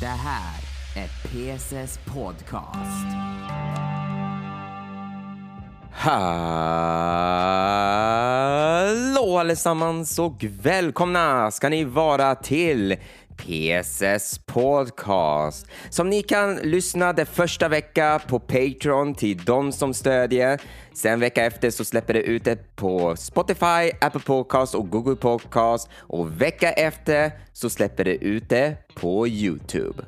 Det 0.00 0.06
här 0.06 0.60
är 0.96 1.08
PSS 1.28 1.98
Podcast. 2.14 3.06
Hallå 5.92 6.58
allesammans 9.38 10.18
och 10.18 10.44
välkomna 10.62 11.50
ska 11.50 11.68
ni 11.68 11.84
vara 11.84 12.34
till 12.34 12.96
PSS 13.36 14.38
Podcast 14.46 15.66
som 15.90 16.10
ni 16.10 16.22
kan 16.22 16.56
lyssna 16.56 17.12
det 17.12 17.26
första 17.26 17.68
vecka 17.68 18.20
på 18.28 18.38
Patreon 18.38 19.14
till 19.14 19.44
de 19.44 19.72
som 19.72 19.94
stödjer. 19.94 20.60
Sen 20.94 21.20
vecka 21.20 21.44
efter 21.44 21.70
så 21.70 21.84
släpper 21.84 22.14
det 22.14 22.22
ut 22.22 22.44
det 22.44 22.76
på 22.76 23.16
Spotify, 23.16 23.90
Apple 24.00 24.20
Podcast 24.20 24.74
och 24.74 24.90
Google 24.90 25.16
Podcast 25.16 25.88
och 25.98 26.40
vecka 26.40 26.72
efter 26.72 27.32
så 27.52 27.70
släpper 27.70 28.04
det 28.04 28.24
ut 28.24 28.48
det 28.48 28.76
på 28.94 29.28
Youtube. 29.28 30.04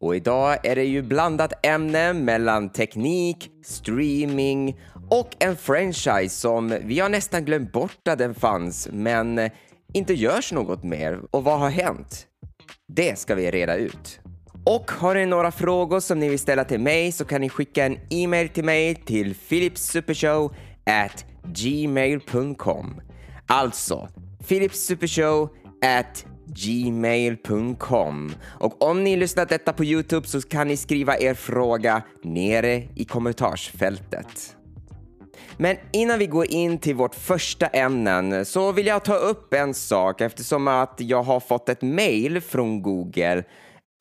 Och 0.00 0.16
idag 0.16 0.66
är 0.66 0.76
det 0.76 0.84
ju 0.84 1.02
blandat 1.02 1.66
ämne 1.66 2.12
mellan 2.12 2.68
teknik, 2.68 3.50
streaming 3.64 4.80
och 5.10 5.36
en 5.38 5.56
franchise 5.56 6.28
som 6.28 6.78
vi 6.82 7.00
har 7.00 7.08
nästan 7.08 7.44
glömt 7.44 7.72
bort 7.72 8.08
att 8.08 8.18
den 8.18 8.34
fanns 8.34 8.88
men 8.92 9.50
inte 9.92 10.14
görs 10.14 10.52
något 10.52 10.84
mer. 10.84 11.20
Och 11.30 11.44
vad 11.44 11.58
har 11.58 11.70
hänt? 11.70 12.26
Det 12.88 13.18
ska 13.18 13.34
vi 13.34 13.50
reda 13.50 13.76
ut. 13.76 14.20
Och 14.64 14.90
har 14.90 15.14
ni 15.14 15.26
några 15.26 15.50
frågor 15.50 16.00
som 16.00 16.18
ni 16.18 16.28
vill 16.28 16.38
ställa 16.38 16.64
till 16.64 16.80
mig 16.80 17.12
så 17.12 17.24
kan 17.24 17.40
ni 17.40 17.48
skicka 17.48 17.86
en 17.86 17.98
e-mail 18.10 18.48
till 18.48 18.64
mig 18.64 18.94
till 18.94 19.34
philipsupershow 19.34 20.54
at 20.84 21.24
gmail.com. 21.42 23.00
Alltså, 23.46 24.08
philipsupershow 24.48 25.48
at 25.82 26.26
gmail.com. 26.46 28.32
Och 28.42 28.82
om 28.82 29.04
ni 29.04 29.16
lyssnat 29.16 29.48
detta 29.48 29.72
på 29.72 29.84
Youtube 29.84 30.26
så 30.26 30.40
kan 30.40 30.68
ni 30.68 30.76
skriva 30.76 31.18
er 31.18 31.34
fråga 31.34 32.02
nere 32.22 32.82
i 32.94 33.04
kommentarsfältet. 33.04 34.56
Men 35.58 35.76
innan 35.92 36.18
vi 36.18 36.26
går 36.26 36.46
in 36.50 36.78
till 36.78 36.94
vårt 36.94 37.14
första 37.14 37.66
ämnen 37.66 38.44
så 38.44 38.72
vill 38.72 38.86
jag 38.86 39.04
ta 39.04 39.14
upp 39.14 39.54
en 39.54 39.74
sak 39.74 40.20
eftersom 40.20 40.68
att 40.68 40.94
jag 40.98 41.22
har 41.22 41.40
fått 41.40 41.68
ett 41.68 41.82
mail 41.82 42.40
från 42.40 42.82
Google 42.82 43.44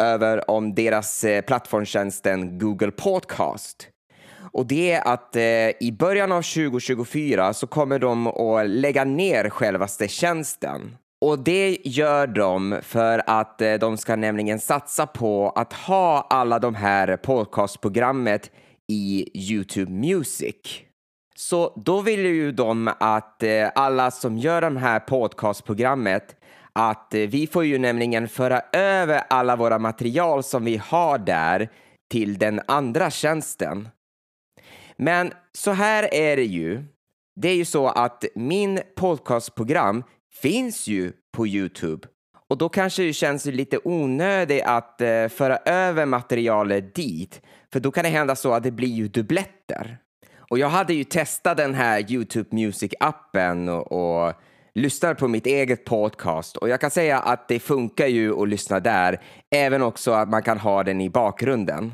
över 0.01 0.51
om 0.51 0.75
deras 0.75 1.23
eh, 1.23 1.41
plattformstjänsten 1.41 2.59
Google 2.59 2.91
Podcast. 2.91 3.87
Och 4.51 4.65
det 4.65 4.91
är 4.91 5.07
att 5.07 5.35
eh, 5.35 5.43
i 5.79 5.95
början 5.99 6.31
av 6.31 6.41
2024 6.41 7.53
så 7.53 7.67
kommer 7.67 7.99
de 7.99 8.27
att 8.27 8.69
lägga 8.69 9.03
ner 9.03 9.49
självaste 9.49 10.07
tjänsten. 10.07 10.97
Och 11.21 11.39
det 11.39 11.77
gör 11.83 12.27
de 12.27 12.79
för 12.81 13.21
att 13.27 13.61
eh, 13.61 13.73
de 13.73 13.97
ska 13.97 14.15
nämligen 14.15 14.59
satsa 14.59 15.07
på 15.07 15.49
att 15.49 15.73
ha 15.73 16.27
alla 16.29 16.59
de 16.59 16.75
här 16.75 17.17
podcastprogrammet 17.17 18.51
i 18.87 19.29
Youtube 19.33 19.91
Music. 19.91 20.84
Så 21.37 21.81
då 21.85 22.01
vill 22.01 22.25
ju 22.25 22.51
de 22.51 22.91
att 22.99 23.43
eh, 23.43 23.69
alla 23.75 24.11
som 24.11 24.37
gör 24.37 24.61
det 24.61 24.79
här 24.79 24.99
podcastprogrammet 24.99 26.35
att 26.73 27.13
eh, 27.13 27.21
vi 27.21 27.47
får 27.47 27.65
ju 27.65 27.77
nämligen 27.77 28.27
föra 28.27 28.61
över 28.73 29.23
alla 29.29 29.55
våra 29.55 29.79
material 29.79 30.43
som 30.43 30.65
vi 30.65 30.77
har 30.77 31.17
där 31.17 31.69
till 32.11 32.37
den 32.37 32.61
andra 32.67 33.11
tjänsten. 33.11 33.89
Men 34.97 35.31
så 35.53 35.71
här 35.71 36.13
är 36.13 36.35
det 36.35 36.45
ju. 36.45 36.83
Det 37.35 37.49
är 37.49 37.55
ju 37.55 37.65
så 37.65 37.87
att 37.87 38.25
min 38.35 38.79
podcastprogram 38.95 40.03
finns 40.41 40.87
ju 40.87 41.11
på 41.37 41.47
Youtube 41.47 42.07
och 42.49 42.57
då 42.57 42.69
kanske 42.69 43.03
det 43.03 43.13
känns 43.13 43.45
lite 43.45 43.79
onödigt 43.83 44.63
att 44.65 45.01
eh, 45.01 45.27
föra 45.27 45.57
över 45.57 46.05
materialet 46.05 46.95
dit 46.95 47.41
för 47.73 47.79
då 47.79 47.91
kan 47.91 48.03
det 48.03 48.09
hända 48.09 48.35
så 48.35 48.53
att 48.53 48.63
det 48.63 48.71
blir 48.71 48.89
ju 48.89 49.07
dubbletter. 49.07 49.97
Och 50.49 50.59
jag 50.59 50.69
hade 50.69 50.93
ju 50.93 51.03
testat 51.03 51.57
den 51.57 51.73
här 51.73 52.11
Youtube 52.11 52.49
Music-appen 52.51 53.69
och, 53.69 54.25
och 54.27 54.33
lyssnar 54.75 55.13
på 55.13 55.27
mitt 55.27 55.45
eget 55.45 55.85
podcast 55.85 56.57
och 56.57 56.69
jag 56.69 56.81
kan 56.81 56.91
säga 56.91 57.19
att 57.19 57.47
det 57.47 57.59
funkar 57.59 58.07
ju 58.07 58.41
att 58.41 58.49
lyssna 58.49 58.79
där, 58.79 59.21
även 59.55 59.81
också 59.81 60.11
att 60.11 60.29
man 60.29 60.43
kan 60.43 60.57
ha 60.59 60.83
den 60.83 61.01
i 61.01 61.09
bakgrunden. 61.09 61.93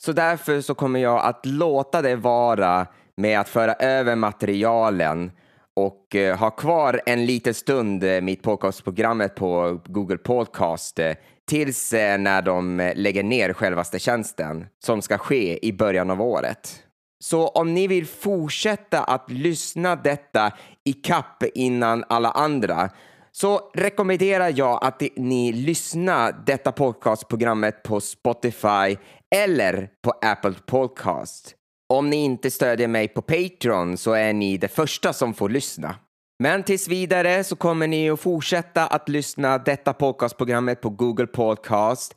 Så 0.00 0.12
därför 0.12 0.60
så 0.60 0.74
kommer 0.74 1.00
jag 1.00 1.24
att 1.24 1.46
låta 1.46 2.02
det 2.02 2.16
vara 2.16 2.86
med 3.16 3.40
att 3.40 3.48
föra 3.48 3.74
över 3.74 4.16
materialen 4.16 5.30
och 5.76 6.14
eh, 6.14 6.38
ha 6.38 6.50
kvar 6.50 7.00
en 7.06 7.26
liten 7.26 7.54
stund 7.54 8.04
eh, 8.04 8.20
mitt 8.20 8.42
podcastprogrammet 8.42 9.34
på 9.34 9.80
Google 9.84 10.18
Podcast 10.18 10.98
eh, 10.98 11.12
tills 11.48 11.92
när 11.92 12.42
de 12.42 12.92
lägger 12.94 13.22
ner 13.22 13.52
självaste 13.52 13.98
tjänsten 13.98 14.66
som 14.84 15.02
ska 15.02 15.18
ske 15.18 15.66
i 15.66 15.72
början 15.72 16.10
av 16.10 16.22
året. 16.22 16.87
Så 17.24 17.48
om 17.48 17.74
ni 17.74 17.86
vill 17.86 18.06
fortsätta 18.06 19.02
att 19.02 19.30
lyssna 19.30 19.96
detta 19.96 20.52
i 20.84 20.92
kapp 20.92 21.42
innan 21.54 22.04
alla 22.08 22.30
andra 22.30 22.90
så 23.32 23.70
rekommenderar 23.74 24.52
jag 24.56 24.84
att 24.84 25.02
ni 25.16 25.52
lyssnar 25.52 26.44
detta 26.46 26.72
podcastprogrammet 26.72 27.82
på 27.82 28.00
Spotify 28.00 28.96
eller 29.34 29.90
på 30.02 30.10
Apple 30.22 30.54
Podcast. 30.66 31.54
Om 31.88 32.10
ni 32.10 32.16
inte 32.16 32.50
stödjer 32.50 32.88
mig 32.88 33.08
på 33.08 33.22
Patreon 33.22 33.96
så 33.96 34.12
är 34.12 34.32
ni 34.32 34.56
det 34.56 34.68
första 34.68 35.12
som 35.12 35.34
får 35.34 35.48
lyssna. 35.48 35.96
Men 36.42 36.62
tills 36.62 36.88
vidare 36.88 37.44
så 37.44 37.56
kommer 37.56 37.86
ni 37.86 38.10
att 38.10 38.20
fortsätta 38.20 38.86
att 38.86 39.08
lyssna 39.08 39.58
detta 39.58 39.92
podcastprogrammet 39.92 40.80
på 40.80 40.90
Google 40.90 41.26
Podcast. 41.26 42.16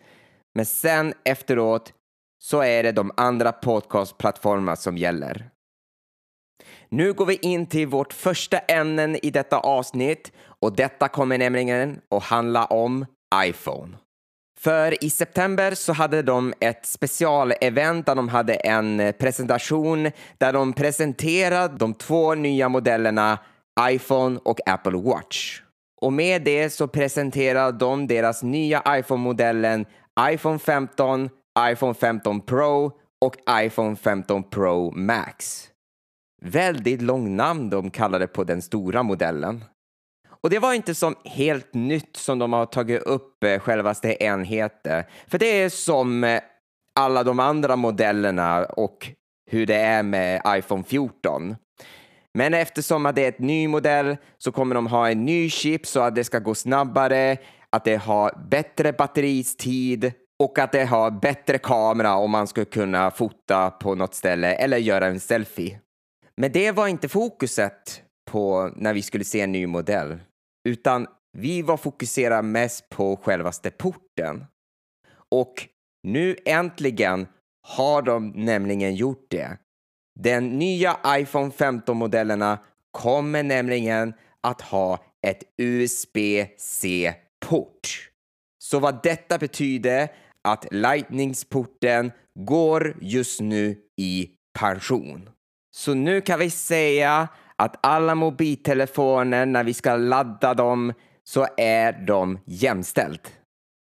Men 0.55 0.65
sen 0.65 1.13
efteråt 1.25 1.93
så 2.43 2.63
är 2.63 2.83
det 2.83 2.91
de 2.91 3.11
andra 3.17 3.51
podcastplattformar 3.51 4.75
som 4.75 4.97
gäller. 4.97 5.49
Nu 6.89 7.13
går 7.13 7.25
vi 7.25 7.35
in 7.35 7.65
till 7.65 7.87
vårt 7.87 8.13
första 8.13 8.57
ämne 8.57 9.17
i 9.17 9.31
detta 9.31 9.59
avsnitt 9.59 10.31
och 10.43 10.75
detta 10.75 11.07
kommer 11.07 11.37
nämligen 11.37 12.01
att 12.09 12.23
handla 12.23 12.65
om 12.65 13.05
iPhone. 13.45 13.97
För 14.59 15.03
i 15.03 15.09
september 15.09 15.75
så 15.75 15.93
hade 15.93 16.21
de 16.21 16.53
ett 16.59 16.85
specialevent 16.85 18.05
där 18.05 18.15
de 18.15 18.29
hade 18.29 18.53
en 18.53 19.13
presentation 19.19 20.11
där 20.37 20.53
de 20.53 20.73
presenterade 20.73 21.77
de 21.77 21.93
två 21.93 22.35
nya 22.35 22.69
modellerna 22.69 23.39
iPhone 23.89 24.39
och 24.43 24.69
Apple 24.69 24.97
Watch. 24.97 25.61
Och 26.01 26.13
med 26.13 26.41
det 26.43 26.69
så 26.69 26.87
presenterade 26.87 27.77
de 27.77 28.07
deras 28.07 28.43
nya 28.43 28.83
iPhone-modellen 28.87 29.85
iPhone 30.29 30.59
15, 30.59 31.29
iPhone 31.59 31.93
15 31.93 32.41
Pro 32.41 32.91
och 33.21 33.35
iPhone 33.49 33.95
15 33.95 34.43
Pro 34.43 34.91
Max. 34.91 35.67
Väldigt 36.41 37.01
lång 37.01 37.35
namn 37.35 37.69
de 37.69 37.89
kallade 37.89 38.27
på 38.27 38.43
den 38.43 38.61
stora 38.61 39.03
modellen. 39.03 39.63
Och 40.43 40.49
det 40.49 40.59
var 40.59 40.73
inte 40.73 40.95
som 40.95 41.15
helt 41.25 41.73
nytt 41.73 42.17
som 42.17 42.39
de 42.39 42.53
har 42.53 42.65
tagit 42.65 43.01
upp 43.01 43.43
eh, 43.43 43.59
självaste 43.59 44.23
enheter. 44.23 45.05
För 45.27 45.39
det 45.39 45.45
är 45.45 45.69
som 45.69 46.23
eh, 46.23 46.41
alla 46.99 47.23
de 47.23 47.39
andra 47.39 47.75
modellerna 47.75 48.65
och 48.65 49.11
hur 49.51 49.65
det 49.65 49.75
är 49.75 50.03
med 50.03 50.41
iPhone 50.47 50.83
14. 50.83 51.55
Men 52.33 52.53
eftersom 52.53 53.11
det 53.15 53.25
är 53.25 53.29
ett 53.29 53.39
ny 53.39 53.67
modell 53.67 54.17
så 54.37 54.51
kommer 54.51 54.75
de 54.75 54.87
ha 54.87 55.09
en 55.09 55.25
ny 55.25 55.49
chip 55.49 55.85
så 55.87 55.99
att 55.99 56.15
det 56.15 56.23
ska 56.23 56.39
gå 56.39 56.55
snabbare, 56.55 57.37
att 57.69 57.83
det 57.83 57.95
har 57.95 58.47
bättre 58.49 58.93
batteritid 58.93 60.13
och 60.41 60.59
att 60.59 60.71
det 60.71 60.85
har 60.85 61.11
bättre 61.11 61.57
kamera 61.57 62.15
om 62.15 62.31
man 62.31 62.47
ska 62.47 62.65
kunna 62.65 63.11
fota 63.11 63.69
på 63.69 63.95
något 63.95 64.15
ställe 64.15 64.53
eller 64.53 64.77
göra 64.77 65.07
en 65.07 65.19
selfie. 65.19 65.79
Men 66.37 66.51
det 66.51 66.71
var 66.71 66.87
inte 66.87 67.09
fokuset 67.09 68.03
på 68.31 68.71
när 68.75 68.93
vi 68.93 69.01
skulle 69.01 69.23
se 69.23 69.41
en 69.41 69.51
ny 69.51 69.67
modell, 69.67 70.19
utan 70.69 71.07
vi 71.37 71.61
var 71.61 71.77
fokuserade 71.77 72.41
mest 72.41 72.89
på 72.89 73.15
självaste 73.15 73.71
porten. 73.71 74.45
Och 75.29 75.67
nu 76.07 76.35
äntligen 76.45 77.27
har 77.67 78.01
de 78.01 78.29
nämligen 78.29 78.95
gjort 78.95 79.25
det. 79.29 79.57
Den 80.19 80.49
nya 80.49 80.97
iPhone 81.07 81.49
15-modellerna 81.49 82.57
kommer 82.91 83.43
nämligen 83.43 84.13
att 84.41 84.61
ha 84.61 85.03
ett 85.27 85.43
USB-C-port. 85.57 87.11
Så 88.63 88.79
vad 88.79 89.03
detta 89.03 89.37
betyder 89.37 90.09
att 90.43 90.67
Lightningsporten 90.71 92.11
går 92.39 92.97
just 93.01 93.41
nu 93.41 93.77
i 93.97 94.29
pension. 94.59 95.29
Så 95.75 95.93
nu 95.93 96.21
kan 96.21 96.39
vi 96.39 96.49
säga 96.49 97.27
att 97.55 97.75
alla 97.81 98.15
mobiltelefoner, 98.15 99.45
när 99.45 99.63
vi 99.63 99.73
ska 99.73 99.95
ladda 99.95 100.53
dem, 100.53 100.93
så 101.23 101.47
är 101.57 101.93
de 101.93 102.39
jämställt. 102.45 103.33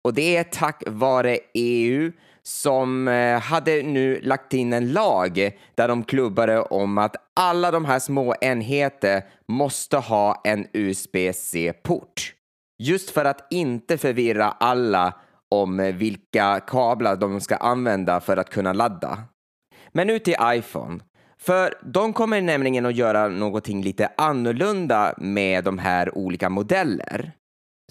Och 0.05 0.15
det 0.15 0.37
är 0.37 0.45
tack 0.45 0.83
vare 0.87 1.39
EU 1.55 2.13
som 2.43 3.09
eh, 3.09 3.41
hade 3.41 3.83
nu 3.83 4.21
lagt 4.21 4.55
in 4.55 4.73
en 4.73 4.93
lag 4.93 5.51
där 5.75 5.89
de 5.89 6.05
klubbade 6.05 6.61
om 6.61 6.99
att 6.99 7.17
alla 7.37 7.71
de 7.71 7.85
här 7.85 7.99
små 7.99 8.35
enheter 8.41 9.23
måste 9.49 9.97
ha 9.97 10.41
en 10.45 10.67
USB-C-port. 10.73 12.35
Just 12.79 13.11
för 13.11 13.25
att 13.25 13.47
inte 13.53 13.99
förvirra 13.99 14.51
alla 14.51 15.15
om 15.51 15.81
eh, 15.81 15.95
vilka 15.95 16.61
kablar 16.61 17.17
de 17.17 17.41
ska 17.41 17.57
använda 17.57 18.21
för 18.21 18.37
att 18.37 18.51
kunna 18.51 18.73
ladda. 18.73 19.19
Men 19.93 20.07
nu 20.07 20.19
till 20.19 20.37
iPhone. 20.43 21.01
För 21.39 21.75
de 21.83 22.13
kommer 22.13 22.41
nämligen 22.41 22.87
att 22.87 22.97
göra 22.97 23.29
någonting 23.29 23.83
lite 23.83 24.09
annorlunda 24.17 25.15
med 25.19 25.65
de 25.65 25.79
här 25.79 26.19
olika 26.19 26.49
modeller. 26.49 27.33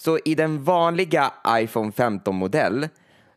Så 0.01 0.19
i 0.25 0.35
den 0.35 0.63
vanliga 0.63 1.33
iPhone 1.49 1.91
15-modell 1.91 2.87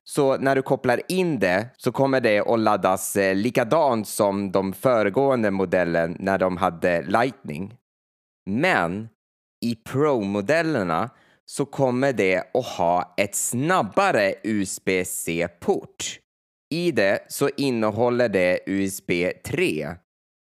så 0.04 0.36
när 0.36 0.56
du 0.56 0.62
kopplar 0.62 1.00
in 1.08 1.38
det 1.38 1.68
så 1.76 1.92
kommer 1.92 2.20
det 2.20 2.40
att 2.40 2.58
laddas 2.58 3.16
eh, 3.16 3.34
likadant 3.34 4.08
som 4.08 4.52
de 4.52 4.72
föregående 4.72 5.50
modellen 5.50 6.16
när 6.20 6.38
de 6.38 6.56
hade 6.56 7.02
Lightning. 7.02 7.74
Men 8.46 9.08
i 9.64 9.74
Pro-modellerna 9.74 11.10
så 11.46 11.64
kommer 11.64 12.12
det 12.12 12.37
att 12.54 12.66
ha 12.66 13.14
ett 13.16 13.34
snabbare 13.34 14.34
USB-C-port. 14.43 16.19
I 16.70 16.90
det 16.90 17.26
så 17.28 17.50
innehåller 17.56 18.28
det 18.28 18.60
USB 18.66 19.10
3. 19.44 19.94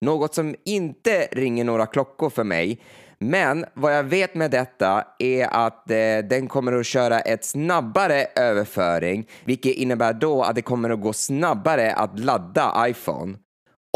Något 0.06 0.34
som 0.34 0.56
inte 0.66 1.28
ringer 1.32 1.64
några 1.64 1.86
klockor 1.86 2.30
för 2.30 2.44
mig 2.44 2.80
men 3.20 3.66
vad 3.74 3.98
jag 3.98 4.04
vet 4.04 4.36
med 4.36 4.52
detta 4.52 5.08
är 5.20 5.48
att 5.48 5.92
eh, 5.92 6.18
den 6.30 6.48
kommer 6.48 6.74
att 6.74 6.86
köra 6.86 7.20
ett 7.20 7.46
snabbare 7.46 8.28
överföring, 8.36 9.28
vilket 9.46 9.76
innebär 9.76 10.14
då 10.14 10.44
att 10.44 10.56
det 10.56 10.62
kommer 10.62 10.90
att 10.90 11.02
gå 11.02 11.14
snabbare 11.14 11.94
att 11.94 12.20
ladda 12.20 12.86
iPhone. 12.88 13.38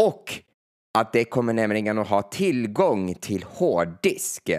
Och 0.02 0.38
att 0.98 1.12
det 1.12 1.24
kommer 1.24 1.52
nämligen 1.52 1.98
att 1.98 2.08
ha 2.08 2.22
tillgång 2.22 3.14
till 3.14 3.44
hårddisk. 3.48 4.50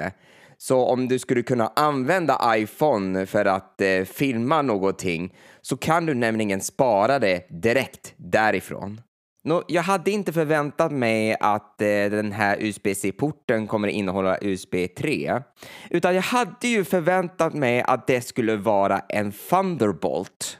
Så 0.68 0.86
om 0.86 1.08
du 1.08 1.20
skulle 1.20 1.44
kunna 1.44 1.72
använda 1.76 2.58
iPhone 2.58 3.26
för 3.26 3.46
att 3.46 3.82
eh, 3.82 4.04
filma 4.04 4.62
någonting 4.62 5.34
så 5.62 5.78
kan 5.78 6.06
du 6.06 6.14
nämligen 6.14 6.62
spara 6.62 7.20
det 7.20 7.48
direkt 7.50 8.14
därifrån. 8.18 9.02
Nå, 9.44 9.64
jag 9.68 9.82
hade 9.82 10.12
inte 10.12 10.34
förväntat 10.34 10.92
mig 10.92 11.36
att 11.40 11.82
eh, 11.82 11.88
den 11.88 12.32
här 12.32 12.58
USB-C-porten 12.60 13.68
kommer 13.68 13.88
innehålla 13.88 14.38
USB 14.42 14.76
3, 14.98 15.42
utan 15.90 16.16
jag 16.16 16.22
hade 16.22 16.68
ju 16.68 16.84
förväntat 16.84 17.54
mig 17.54 17.82
att 17.82 18.08
det 18.08 18.22
skulle 18.22 18.56
vara 18.56 19.00
en 19.00 19.32
Thunderbolt. 19.32 20.60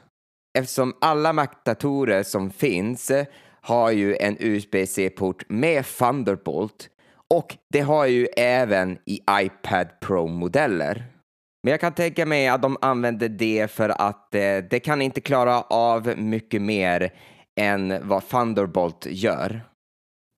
Eftersom 0.58 0.94
alla 1.00 1.32
Mac-datorer 1.32 2.22
som 2.22 2.50
finns 2.50 3.10
eh, 3.10 3.26
har 3.60 3.90
ju 3.90 4.16
en 4.16 4.36
USB-C-port 4.40 5.44
med 5.48 5.84
Thunderbolt 5.98 6.90
och 7.34 7.56
det 7.72 7.80
har 7.80 8.06
ju 8.06 8.26
även 8.36 8.98
i 9.04 9.20
iPad 9.30 9.88
Pro-modeller. 10.00 11.04
Men 11.62 11.70
jag 11.70 11.80
kan 11.80 11.92
tänka 11.92 12.26
mig 12.26 12.48
att 12.48 12.62
de 12.62 12.76
använder 12.80 13.28
det 13.28 13.70
för 13.70 13.88
att 13.88 14.34
eh, 14.34 14.58
det 14.70 14.80
kan 14.84 15.02
inte 15.02 15.20
klara 15.20 15.60
av 15.62 16.18
mycket 16.18 16.62
mer 16.62 17.12
än 17.60 18.08
vad 18.08 18.28
Thunderbolt 18.28 19.06
gör. 19.06 19.60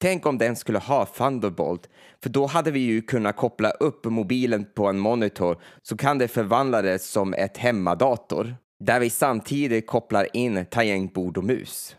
Tänk 0.02 0.26
om 0.26 0.38
den 0.38 0.56
skulle 0.56 0.78
ha 0.78 1.06
Thunderbolt, 1.06 1.88
för 2.22 2.30
då 2.30 2.46
hade 2.46 2.70
vi 2.70 2.80
ju 2.80 3.02
kunnat 3.02 3.36
koppla 3.36 3.70
upp 3.70 4.04
mobilen 4.04 4.66
på 4.74 4.86
en 4.86 4.98
monitor 4.98 5.58
så 5.82 5.96
kan 5.96 6.18
det 6.18 6.28
förvandla 6.28 6.82
det 6.82 6.98
som 6.98 7.34
ett 7.34 7.56
hemmadator 7.56 8.56
där 8.84 9.00
vi 9.00 9.10
samtidigt 9.10 9.86
kopplar 9.86 10.36
in 10.36 10.66
tangentbord 10.66 11.38
och 11.38 11.44
mus. 11.44 11.96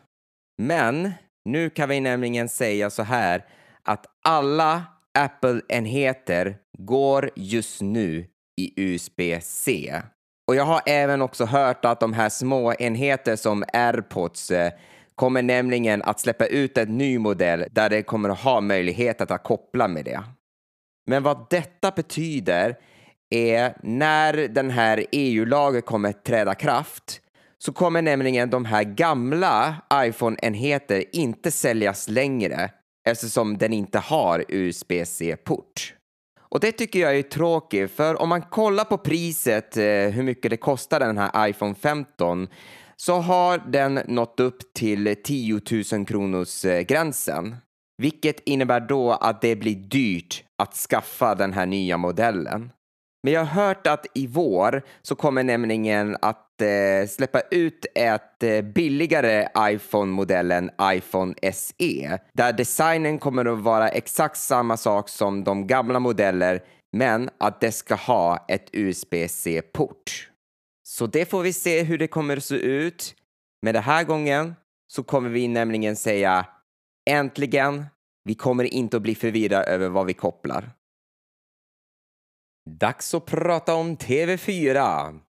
Men 0.62 1.12
nu 1.50 1.70
kan 1.70 1.90
vi 1.90 2.00
nämligen 2.00 2.50
säga 2.50 2.90
så 2.90 3.04
här 3.04 3.46
att 3.90 4.06
alla 4.24 4.84
Apple-enheter 5.14 6.58
går 6.78 7.30
just 7.36 7.82
nu 7.82 8.28
i 8.62 8.74
USB-C. 8.76 10.02
Och 10.48 10.56
jag 10.56 10.64
har 10.64 10.82
även 10.86 11.22
också 11.22 11.46
hört 11.46 11.86
att 11.86 12.00
de 12.00 12.14
här 12.14 12.30
små 12.30 12.74
enheter 12.74 13.36
som 13.36 13.64
AirPods 13.74 14.52
eh, 14.52 14.72
kommer 15.16 15.42
nämligen 15.42 16.02
att 16.02 16.20
släppa 16.20 16.46
ut 16.46 16.78
en 16.78 16.98
ny 16.98 17.20
modell 17.20 17.66
där 17.72 17.90
det 17.90 18.04
kommer 18.04 18.30
att 18.30 18.40
ha 18.40 18.62
möjlighet 18.62 19.22
att 19.22 19.44
koppla 19.44 19.88
med 19.88 20.06
det. 20.06 20.24
Men 21.08 21.24
vad 21.24 21.48
detta 21.50 21.92
betyder 21.92 22.78
är 23.30 23.78
när 23.84 24.34
den 24.34 24.70
här 24.70 25.06
EU-lagen 25.12 25.82
kommer 25.82 26.10
att 26.10 26.26
träda 26.26 26.56
kraft 26.56 27.22
så 27.58 27.74
kommer 27.74 28.02
nämligen 28.02 28.50
de 28.50 28.66
här 28.66 28.84
gamla 28.84 29.76
iPhone-enheter 29.94 31.04
inte 31.12 31.52
säljas 31.52 32.10
längre 32.10 32.72
eftersom 33.08 33.58
den 33.58 33.74
inte 33.74 34.00
har 34.00 34.46
USB-C-port. 34.48 35.94
Och 36.52 36.60
det 36.60 36.72
tycker 36.72 37.00
jag 37.00 37.18
är 37.18 37.24
tråkigt, 37.24 37.92
för 37.92 38.22
om 38.22 38.30
man 38.30 38.42
kollar 38.42 38.86
på 38.86 38.98
priset, 38.98 39.78
eh, 39.78 39.84
hur 39.84 40.24
mycket 40.24 40.52
det 40.52 40.58
kostar 40.58 41.00
den 41.00 41.18
här 41.18 41.50
iPhone 41.50 41.76
15, 41.76 42.48
så 42.96 43.16
har 43.16 43.58
den 43.58 44.00
nått 44.08 44.40
upp 44.40 44.74
till 44.74 45.16
10 45.24 45.62
000 45.92 46.06
kronors 46.06 46.66
eh, 46.66 46.82
gränsen. 46.82 47.56
Vilket 48.02 48.40
innebär 48.40 48.80
då 48.80 49.12
att 49.12 49.42
det 49.42 49.56
blir 49.56 49.76
dyrt 49.76 50.44
att 50.62 50.74
skaffa 50.74 51.36
den 51.36 51.54
här 51.54 51.66
nya 51.66 51.98
modellen. 51.98 52.72
Men 53.24 53.34
jag 53.34 53.46
har 53.46 53.66
hört 53.66 53.88
att 53.88 54.06
i 54.14 54.28
vår 54.28 54.82
så 55.02 55.16
kommer 55.16 55.44
nämligen 55.44 56.18
att 56.22 56.49
Eh, 56.62 57.08
släppa 57.08 57.42
ut 57.52 57.86
ett 57.96 58.44
eh, 58.44 58.62
billigare 58.62 59.48
iPhone-modellen 59.60 60.72
iPhone 60.84 61.34
SE 61.54 62.20
där 62.34 62.54
designen 62.54 63.20
kommer 63.20 63.46
att 63.46 63.60
vara 63.60 63.90
exakt 63.90 64.38
samma 64.38 64.78
sak 64.78 65.10
som 65.10 65.44
de 65.44 65.68
gamla 65.68 66.00
modeller 66.00 66.64
men 66.92 67.30
att 67.38 67.62
det 67.62 67.72
ska 67.72 67.96
ha 67.96 68.46
ett 68.48 68.70
USB-C-port. 68.72 70.30
Så 70.84 71.08
det 71.08 71.26
får 71.26 71.42
vi 71.42 71.54
se 71.54 71.84
hur 71.84 71.98
det 71.98 72.08
kommer 72.08 72.38
att 72.38 72.44
se 72.44 72.56
ut. 72.56 73.16
Men 73.62 73.74
den 73.74 73.84
här 73.84 74.04
gången 74.04 74.56
så 74.88 75.04
kommer 75.04 75.30
vi 75.30 75.48
nämligen 75.48 75.96
säga 75.96 76.46
äntligen, 77.10 77.86
vi 78.24 78.36
kommer 78.36 78.64
inte 78.64 78.98
att 78.98 79.04
bli 79.04 79.16
förvirrade 79.16 79.66
över 79.66 79.90
vad 79.90 80.06
vi 80.06 80.14
kopplar. 80.14 80.72
Dags 82.70 83.14
att 83.14 83.26
prata 83.26 83.74
om 83.76 83.98
TV4. 83.98 85.20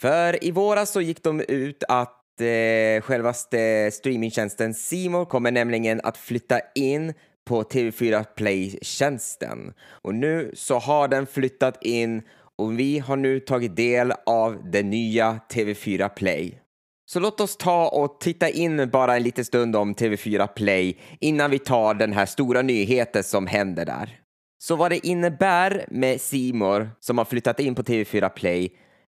För 0.00 0.44
i 0.44 0.50
våras 0.50 0.90
så 0.90 1.00
gick 1.00 1.22
de 1.22 1.40
ut 1.40 1.84
att 1.88 2.40
eh, 2.40 3.02
självaste 3.02 3.90
streamingtjänsten 3.92 4.74
Simor 4.74 5.24
kommer 5.24 5.50
nämligen 5.50 6.00
att 6.04 6.16
flytta 6.16 6.60
in 6.74 7.14
på 7.48 7.62
TV4 7.62 8.24
Play-tjänsten. 8.36 9.72
Och 10.02 10.14
nu 10.14 10.50
så 10.54 10.78
har 10.78 11.08
den 11.08 11.26
flyttat 11.26 11.84
in 11.84 12.22
och 12.58 12.78
vi 12.78 12.98
har 12.98 13.16
nu 13.16 13.40
tagit 13.40 13.76
del 13.76 14.12
av 14.26 14.70
det 14.70 14.82
nya 14.82 15.40
TV4 15.52 16.08
Play. 16.08 16.58
Så 17.06 17.20
låt 17.20 17.40
oss 17.40 17.56
ta 17.56 17.88
och 17.88 18.20
titta 18.20 18.48
in 18.48 18.90
bara 18.90 19.16
en 19.16 19.22
liten 19.22 19.44
stund 19.44 19.76
om 19.76 19.94
TV4 19.94 20.46
Play 20.46 20.98
innan 21.20 21.50
vi 21.50 21.58
tar 21.58 21.94
den 21.94 22.12
här 22.12 22.26
stora 22.26 22.62
nyheten 22.62 23.24
som 23.24 23.46
händer 23.46 23.86
där. 23.86 24.20
Så 24.58 24.76
vad 24.76 24.90
det 24.90 25.06
innebär 25.06 25.84
med 25.88 26.20
Simor 26.20 26.90
som 27.00 27.18
har 27.18 27.24
flyttat 27.24 27.60
in 27.60 27.74
på 27.74 27.82
TV4 27.82 28.28
Play 28.28 28.70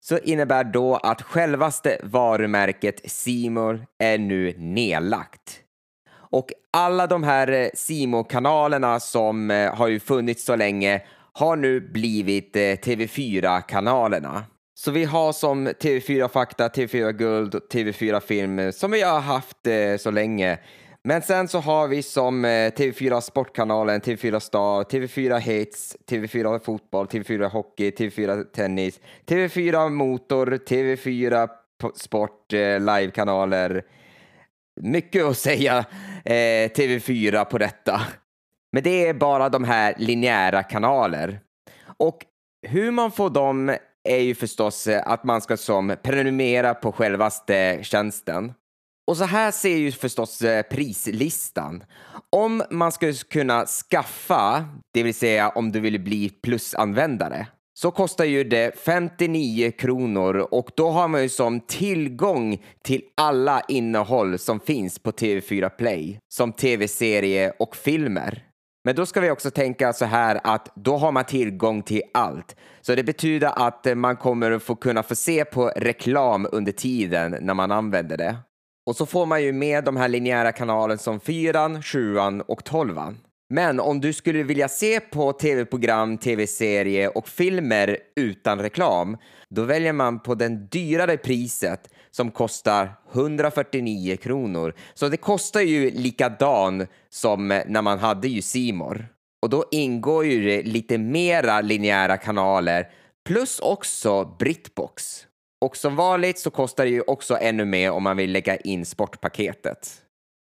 så 0.06 0.18
innebär 0.18 0.64
då 0.64 0.96
att 0.96 1.22
självaste 1.22 1.98
varumärket 2.04 3.02
Simor 3.06 3.86
är 4.00 4.18
nu 4.18 4.54
nedlagt. 4.58 5.60
Och 6.14 6.52
alla 6.72 7.08
de 7.08 7.24
här 7.24 7.48
eh, 7.52 7.68
simor 7.74 8.24
kanalerna 8.24 9.00
som 9.00 9.52
eh, 9.52 9.76
har 9.76 9.88
ju 9.88 10.00
funnits 10.00 10.46
så 10.46 10.56
länge 10.56 11.02
har 11.34 11.56
nu 11.56 11.82
blivit 11.82 12.56
eh, 12.56 12.60
TV4-kanalerna. 12.60 14.44
Så 14.76 14.92
vi 14.92 15.04
har 15.04 15.34
som 15.34 15.68
TV4 15.68 16.28
Fakta, 16.28 16.68
TV4 16.68 17.12
Guld 17.12 17.56
och 17.56 17.62
TV4 17.72 18.20
Film 18.20 18.72
som 18.72 18.92
vi 18.92 19.02
har 19.02 19.20
haft 19.20 19.58
så 20.00 20.12
länge. 20.12 20.58
Men 21.06 21.22
sen 21.22 21.48
så 21.48 21.60
har 21.60 21.88
vi 21.88 22.04
som 22.04 22.46
eh, 22.46 22.50
TV4 22.50 23.22
Sportkanalen, 23.22 24.02
TV4 24.02 24.40
Star, 24.40 24.84
TV4 24.84 25.40
Hits, 25.40 25.98
TV4 26.10 26.60
Fotboll, 26.60 27.08
TV4 27.08 27.50
Hockey, 27.50 27.92
TV4 27.92 28.44
Tennis, 28.44 29.00
TV4 29.26 29.90
Motor, 29.90 30.48
TV4 30.48 31.50
Sport, 31.96 32.54
eh, 32.54 32.80
livekanaler. 32.80 33.84
Mycket 34.82 35.26
att 35.26 35.38
säga 35.38 35.78
eh, 36.26 36.70
TV4 36.70 37.46
på 37.46 37.58
detta. 37.58 38.02
Men 38.72 38.84
det 38.84 39.08
är 39.08 39.14
bara 39.14 39.50
de 39.50 39.64
här 39.64 39.94
linjära 39.98 40.64
kanaler. 40.64 41.40
Och 41.98 42.26
hur 42.68 42.92
man 42.92 43.12
får 43.12 43.30
dem 43.30 43.76
är 44.04 44.20
ju 44.20 44.36
förstås 44.36 44.88
att 44.88 45.24
man 45.24 45.42
ska 45.42 45.58
som 45.58 45.96
prenumerera 46.04 46.74
på 46.74 46.92
självaste 46.92 47.80
tjänsten. 47.82 48.54
Och 49.08 49.18
så 49.18 49.24
här 49.24 49.52
ser 49.52 49.78
ju 49.78 49.92
förstås 49.92 50.42
eh, 50.42 50.64
prislistan. 50.64 51.84
Om 52.30 52.64
man 52.70 52.92
ska 52.92 53.14
kunna 53.14 53.66
skaffa, 53.66 54.66
det 54.94 55.04
vill 55.04 55.16
säga 55.16 55.50
om 55.50 55.72
du 55.72 55.80
vill 55.80 56.00
bli 56.00 56.30
plusanvändare, 56.30 57.48
så 57.74 57.92
kostar 57.92 58.26
ju 58.26 58.44
det 58.44 58.80
59 58.80 59.72
kronor 59.72 60.48
och 60.52 60.70
då 60.76 60.90
har 60.90 61.08
man 61.08 61.22
ju 61.22 61.30
som 61.30 61.60
tillgång 61.60 62.66
till 62.84 63.02
alla 63.18 63.62
innehåll 63.68 64.40
som 64.40 64.60
finns 64.60 65.00
på 65.00 65.12
TV4 65.12 65.70
Play, 65.70 66.20
som 66.34 66.54
tv-serie 66.54 67.54
och 67.60 67.76
filmer. 67.76 68.44
Men 68.86 68.96
då 68.96 69.06
ska 69.06 69.22
vi 69.22 69.32
också 69.32 69.52
tänka 69.52 69.94
så 69.94 70.06
här 70.06 70.40
att 70.44 70.72
då 70.76 70.98
har 70.98 71.12
man 71.12 71.26
tillgång 71.26 71.82
till 71.82 72.02
allt. 72.14 72.56
Så 72.82 72.96
det 72.96 73.04
betyder 73.04 73.68
att 73.68 73.86
eh, 73.86 73.96
man 73.96 74.16
kommer 74.16 74.52
att 74.52 74.64
få 74.64 74.76
kunna 74.76 75.04
få 75.04 75.16
se 75.16 75.46
på 75.46 75.72
reklam 75.76 76.48
under 76.52 76.72
tiden 76.72 77.38
när 77.42 77.54
man 77.54 77.72
använder 77.72 78.18
det. 78.18 78.36
Och 78.86 78.96
så 78.96 79.06
får 79.06 79.26
man 79.26 79.44
ju 79.44 79.54
med 79.54 79.84
de 79.84 79.98
här 79.98 80.08
linjära 80.08 80.52
kanalerna 80.52 80.98
som 80.98 81.20
4, 81.20 81.82
7 81.82 82.18
och 82.48 82.64
12. 82.64 83.00
Men 83.50 83.80
om 83.80 84.02
du 84.02 84.14
skulle 84.14 84.44
vilja 84.44 84.68
se 84.68 85.00
på 85.00 85.34
tv-program, 85.34 86.18
tv-serie 86.18 87.08
och 87.08 87.28
filmer 87.28 87.98
utan 88.16 88.60
reklam, 88.62 89.18
då 89.50 89.64
väljer 89.64 89.94
man 89.94 90.20
på 90.20 90.36
den 90.36 90.68
dyrare 90.68 91.18
priset 91.18 91.90
som 92.12 92.32
kostar 92.32 92.94
149 93.14 94.18
kronor. 94.18 94.74
Så 94.94 95.10
det 95.10 95.18
kostar 95.18 95.62
ju 95.62 95.92
likadan 95.92 96.88
som 97.10 97.48
när 97.48 97.82
man 97.82 98.00
hade 98.00 98.28
ju 98.28 98.42
Simor. 98.42 99.08
Och 99.42 99.50
då 99.50 99.66
ingår 99.72 100.26
ju 100.26 100.46
det 100.46 100.64
lite 100.64 100.98
mera 100.98 101.62
linjära 101.62 102.18
kanaler 102.18 102.88
plus 103.26 103.60
också 103.60 104.36
Britbox. 104.40 105.26
Och 105.64 105.78
som 105.78 105.96
vanligt 105.96 106.40
så 106.40 106.52
kostar 106.52 106.84
det 106.84 106.90
ju 106.90 107.02
också 107.02 107.38
ännu 107.42 107.66
mer 107.66 107.92
om 107.92 108.04
man 108.04 108.18
vill 108.18 108.32
lägga 108.32 108.58
in 108.58 108.86
sportpaketet. 108.86 110.02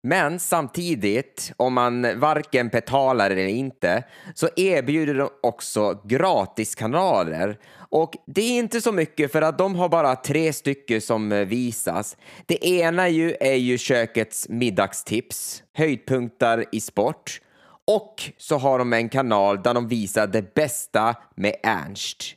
Men 0.04 0.40
samtidigt, 0.40 1.54
om 1.58 1.74
man 1.74 2.20
varken 2.20 2.68
betalar 2.68 3.32
eller 3.32 3.48
inte, 3.48 4.04
så 4.34 4.50
erbjuder 4.56 5.14
de 5.14 5.30
också 5.44 6.02
gratiskanaler. 6.04 7.60
Och 7.78 8.14
det 8.28 8.42
är 8.42 8.60
inte 8.60 8.82
så 8.82 8.92
mycket 8.92 9.32
för 9.32 9.42
att 9.42 9.58
de 9.58 9.76
har 9.76 9.90
bara 9.90 10.16
tre 10.16 10.54
stycken 10.54 11.02
som 11.02 11.30
visas. 11.30 12.18
Det 12.46 12.66
ena 12.68 13.10
ju 13.10 13.36
är 13.40 13.56
ju 13.56 13.78
kökets 13.78 14.50
middagstips, 14.50 15.64
höjdpunkter 15.74 16.66
i 16.72 16.82
sport 16.82 17.42
och 17.88 18.32
så 18.38 18.58
har 18.58 18.80
de 18.80 18.94
en 18.94 19.10
kanal 19.10 19.64
där 19.64 19.74
de 19.74 19.88
visar 19.88 20.28
det 20.28 20.54
bästa 20.54 21.16
med 21.36 21.56
Ernst. 21.64 22.36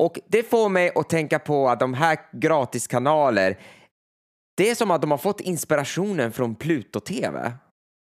Och 0.00 0.20
det 0.28 0.42
får 0.42 0.68
mig 0.68 0.92
att 0.94 1.08
tänka 1.08 1.38
på 1.38 1.68
att 1.68 1.80
de 1.80 1.94
här 1.94 2.18
gratiskanaler 2.32 3.58
det 4.56 4.70
är 4.70 4.74
som 4.74 4.90
att 4.90 5.00
de 5.00 5.10
har 5.10 5.18
fått 5.18 5.40
inspirationen 5.40 6.32
från 6.32 6.54
Pluto-TV. 6.54 7.52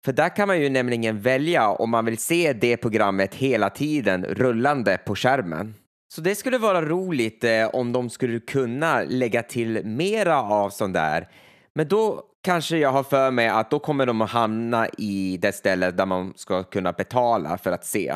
För 0.06 0.14
där 0.14 0.36
kan 0.36 0.48
man 0.48 0.62
ju 0.62 0.70
nämligen 0.70 1.22
välja 1.22 1.70
om 1.70 1.90
man 1.90 2.06
vill 2.06 2.18
se 2.18 2.54
det 2.54 2.78
programmet 2.78 3.36
hela 3.36 3.70
tiden 3.70 4.26
rullande 4.26 4.98
på 4.98 5.16
skärmen. 5.16 5.76
Så 6.14 6.22
det 6.22 6.36
skulle 6.36 6.58
vara 6.58 6.82
roligt 6.82 7.44
eh, 7.44 7.68
om 7.68 7.92
de 7.92 8.10
skulle 8.10 8.40
kunna 8.40 9.04
lägga 9.04 9.44
till 9.44 9.86
mera 9.86 10.42
av 10.42 10.70
sånt 10.70 10.94
där. 10.94 11.28
Men 11.76 11.88
då 11.88 12.24
kanske 12.44 12.78
jag 12.78 12.92
har 12.92 13.04
för 13.04 13.32
mig 13.32 13.48
att 13.48 13.72
då 13.72 13.80
kommer 13.80 14.06
de 14.06 14.22
att 14.22 14.30
hamna 14.30 14.88
i 14.98 15.38
det 15.42 15.52
stället 15.52 15.98
där 15.98 16.06
man 16.06 16.34
ska 16.36 16.64
kunna 16.64 16.92
betala 16.92 17.58
för 17.58 17.72
att 17.72 17.86
se. 17.86 18.16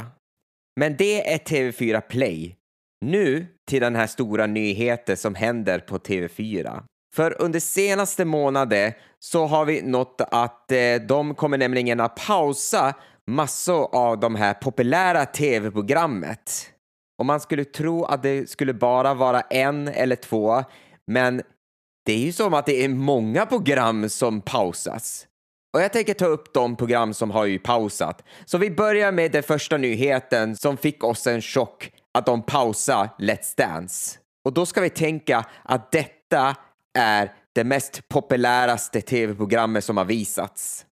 Men 0.79 0.95
det 0.97 1.33
är 1.33 1.37
TV4 1.37 2.01
Play. 2.01 2.57
Nu 3.11 3.45
till 3.67 3.81
den 3.81 3.95
här 3.95 4.07
stora 4.07 4.45
nyheten 4.45 5.17
som 5.17 5.35
händer 5.35 5.79
på 5.79 5.97
TV4. 5.97 6.83
För 7.15 7.41
under 7.41 7.59
senaste 7.59 8.25
månaden 8.25 8.91
så 9.19 9.45
har 9.45 9.65
vi 9.65 9.81
nått 9.81 10.21
att 10.31 10.71
eh, 10.71 10.95
de 11.07 11.35
kommer 11.35 11.57
nämligen 11.57 11.99
att 11.99 12.15
pausa 12.15 12.93
massor 13.27 13.95
av 13.95 14.19
de 14.19 14.35
här 14.35 14.53
populära 14.53 15.25
tv-programmet. 15.25 16.69
Och 17.19 17.25
man 17.25 17.39
skulle 17.39 17.65
tro 17.65 18.05
att 18.05 18.23
det 18.23 18.49
skulle 18.49 18.73
bara 18.73 19.13
vara 19.13 19.41
en 19.41 19.87
eller 19.87 20.15
två, 20.15 20.63
men 21.07 21.41
det 22.05 22.13
är 22.13 22.17
ju 22.17 22.31
som 22.31 22.53
att 22.53 22.65
det 22.65 22.83
är 22.83 22.89
många 22.89 23.45
program 23.45 24.09
som 24.09 24.41
pausas. 24.41 25.27
Och 25.73 25.81
jag 25.81 25.93
tänker 25.93 26.13
ta 26.13 26.25
upp 26.25 26.53
de 26.53 26.75
program 26.75 27.13
som 27.13 27.31
har 27.31 27.45
ju 27.45 27.59
pausat. 27.59 28.23
Så 28.45 28.57
vi 28.57 28.71
börjar 28.71 29.11
med 29.11 29.31
den 29.31 29.43
första 29.43 29.77
nyheten 29.77 30.55
som 30.55 30.77
fick 30.77 31.03
oss 31.03 31.27
en 31.27 31.41
chock, 31.41 31.91
att 32.13 32.25
de 32.25 32.41
pausar 32.41 33.09
Let's 33.19 33.57
Dance. 33.57 34.19
Och 34.45 34.53
då 34.53 34.65
ska 34.65 34.81
vi 34.81 34.89
tänka 34.89 35.45
att 35.63 35.91
detta 35.91 36.55
är 36.97 37.31
det 37.55 37.63
mest 37.63 38.07
populäraste 38.07 39.01
tv-programmet 39.01 39.83
som 39.83 39.97
har 39.97 40.05
visats. 40.05 40.85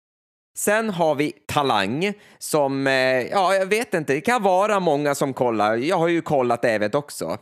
Sen 0.59 0.91
har 0.91 1.15
vi 1.15 1.33
Talang 1.47 2.13
som, 2.39 2.87
eh, 2.87 2.93
ja, 3.23 3.55
jag 3.55 3.67
vet 3.67 3.95
inte, 3.95 4.13
det 4.13 4.21
kan 4.21 4.43
vara 4.43 4.81
många 4.81 5.15
som 5.15 5.33
kollar. 5.33 5.77
Jag 5.77 5.99
har 5.99 6.09
ju 6.09 6.23
kollat 6.23 6.65
även 6.65 6.91
också. 6.95 7.39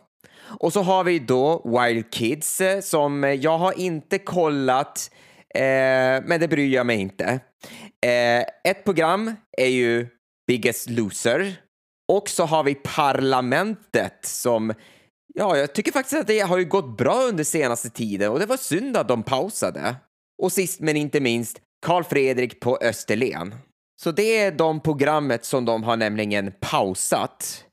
Och 0.61 0.73
så 0.73 0.82
har 0.82 1.04
vi 1.04 1.18
då 1.18 1.62
Wild 1.64 2.12
Kids 2.12 2.61
eh, 2.61 2.80
som 2.80 3.38
jag 3.40 3.58
har 3.58 3.80
inte 3.80 4.18
kollat, 4.18 5.11
eh, 5.54 5.61
men 6.25 6.40
det 6.40 6.49
bryr 6.49 6.75
jag 6.75 6.87
mig 6.87 7.00
inte. 7.00 7.40
Eh, 8.06 8.70
ett 8.70 8.85
program 8.85 9.37
är 9.58 9.66
ju 9.66 10.06
Biggest 10.47 10.90
Loser 10.90 11.56
och 12.08 12.28
så 12.28 12.44
har 12.44 12.64
vi 12.64 12.74
Parlamentet 12.74 14.18
som 14.22 14.74
Ja, 15.34 15.56
jag 15.56 15.72
tycker 15.72 15.92
faktiskt 15.92 16.20
att 16.20 16.26
det 16.26 16.40
har 16.40 16.58
ju 16.58 16.64
gått 16.64 16.96
bra 16.98 17.22
under 17.22 17.44
senaste 17.44 17.90
tiden 17.90 18.32
och 18.32 18.38
det 18.38 18.46
var 18.46 18.56
synd 18.56 18.96
att 18.96 19.08
de 19.08 19.22
pausade. 19.22 19.96
Och 20.42 20.52
sist 20.52 20.80
men 20.80 20.96
inte 20.96 21.20
minst, 21.20 21.60
Karl 21.86 22.04
Fredrik 22.04 22.60
på 22.60 22.78
Österlen. 22.82 23.54
Så 24.00 24.10
det 24.10 24.38
är 24.38 24.52
de 24.52 24.80
programmet 24.80 25.44
som 25.44 25.64
de 25.64 25.82
har 25.82 25.96
nämligen 25.96 26.52
pausat. 26.60 27.64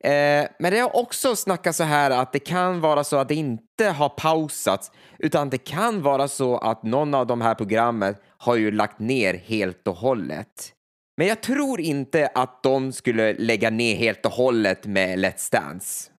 Eh, 0.00 0.46
men 0.58 0.72
det 0.72 0.78
har 0.78 0.96
också 0.96 1.36
snackats 1.36 1.78
så 1.78 1.84
här 1.84 2.10
att 2.10 2.32
det 2.32 2.38
kan 2.38 2.80
vara 2.80 3.04
så 3.04 3.16
att 3.16 3.28
det 3.28 3.34
inte 3.34 3.84
har 3.84 4.08
pausats 4.08 4.90
utan 5.18 5.50
det 5.50 5.58
kan 5.58 6.02
vara 6.02 6.28
så 6.28 6.58
att 6.58 6.82
någon 6.82 7.14
av 7.14 7.26
de 7.26 7.40
här 7.40 7.54
programmen 7.54 8.14
har 8.38 8.56
ju 8.56 8.70
lagt 8.70 8.98
ner 8.98 9.34
helt 9.34 9.88
och 9.88 9.96
hållet. 9.96 10.72
Men 11.16 11.26
jag 11.26 11.40
tror 11.40 11.80
inte 11.80 12.30
att 12.34 12.62
de 12.62 12.92
skulle 12.92 13.32
lägga 13.32 13.70
ner 13.70 13.96
helt 13.96 14.26
och 14.26 14.32
hållet 14.32 14.86
med 14.86 15.18
Let's 15.18 15.52
Dance. 15.52 16.10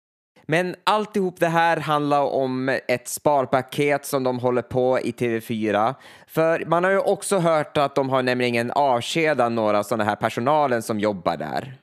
Men 0.48 0.76
alltihop 0.84 1.40
det 1.40 1.48
här 1.48 1.78
handlar 1.78 2.22
om 2.22 2.80
ett 2.88 3.08
sparpaket 3.08 4.06
som 4.06 4.24
de 4.24 4.40
håller 4.40 4.62
på 4.62 5.00
i 5.00 5.12
TV4. 5.12 5.96
För 6.28 6.66
man 6.66 6.84
har 6.84 6.92
ju 6.92 7.00
också 7.00 7.38
hört 7.38 7.78
att 7.78 7.96
de 7.96 8.10
har 8.10 8.24
nämligen 8.24 8.72
avskedat 8.72 9.52
några 9.52 9.84
sådana 9.84 10.04
här 10.04 10.16
personalen 10.16 10.82
som 10.82 11.00
jobbar 11.00 11.38
där. 11.38 11.78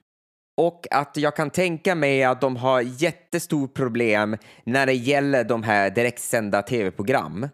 Och 0.57 0.87
att 0.91 1.17
jag 1.17 1.37
kan 1.37 1.51
tänka 1.51 1.95
mig 1.95 2.25
att 2.25 2.41
de 2.41 2.57
har 2.57 2.81
jättestort 2.81 3.75
problem 3.75 4.37
när 4.65 4.87
det 4.87 4.95
gäller 4.95 5.45
de 5.45 5.63
här 5.63 5.91
direktsända 5.91 6.63
tv-program. 6.63 7.49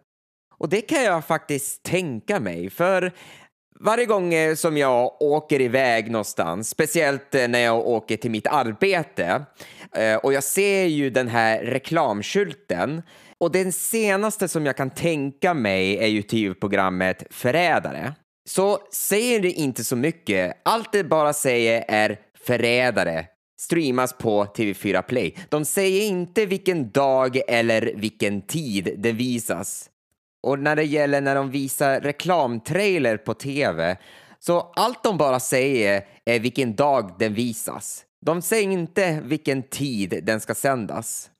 Och 0.58 0.68
det 0.68 0.80
kan 0.80 1.02
jag 1.02 1.24
faktiskt 1.24 1.82
tänka 1.82 2.40
mig, 2.40 2.70
för 2.70 3.12
varje 3.80 4.06
gång 4.06 4.34
eh, 4.34 4.54
som 4.54 4.76
jag 4.76 5.22
åker 5.22 5.60
iväg 5.60 6.10
någonstans, 6.10 6.68
speciellt 6.68 7.34
eh, 7.34 7.48
när 7.48 7.58
jag 7.58 7.78
åker 7.78 8.16
till 8.16 8.30
mitt 8.30 8.46
arbete 8.46 9.44
eh, 9.96 10.16
och 10.16 10.32
jag 10.32 10.44
ser 10.44 10.84
ju 10.84 11.10
den 11.10 11.28
här 11.28 11.62
reklamskylten 11.62 13.02
och 13.38 13.52
den 13.52 13.72
senaste 13.72 14.48
som 14.48 14.66
jag 14.66 14.76
kan 14.76 14.90
tänka 14.90 15.54
mig 15.54 15.98
är 15.98 16.06
ju 16.06 16.22
tv-programmet 16.22 17.22
Förrädare. 17.30 18.12
Så 18.48 18.78
säger 18.92 19.40
det 19.40 19.50
inte 19.50 19.84
så 19.84 19.96
mycket. 19.96 20.56
Allt 20.64 20.92
det 20.92 21.04
bara 21.04 21.32
säger 21.32 21.84
är 21.88 22.18
Förrädare 22.46 23.26
streamas 23.60 24.12
på 24.12 24.44
TV4 24.44 25.02
Play. 25.02 25.36
De 25.48 25.64
säger 25.64 26.02
inte 26.02 26.46
vilken 26.46 26.90
dag 26.90 27.40
eller 27.48 27.92
vilken 27.96 28.42
tid 28.42 28.94
det 28.98 29.12
visas. 29.12 29.90
Och 30.42 30.58
när 30.58 30.76
det 30.76 30.84
gäller 30.84 31.20
när 31.20 31.34
de 31.34 31.50
visar 31.50 32.00
reklamtrailer 32.00 33.16
på 33.16 33.34
tv, 33.34 33.96
så 34.38 34.72
allt 34.76 35.04
de 35.04 35.18
bara 35.18 35.40
säger 35.40 36.06
är 36.24 36.40
vilken 36.40 36.76
dag 36.76 37.14
den 37.18 37.34
visas. 37.34 38.04
De 38.26 38.42
säger 38.42 38.70
inte 38.70 39.20
vilken 39.24 39.62
tid 39.62 40.20
den 40.22 40.40
ska 40.40 40.54
sändas. 40.54 41.30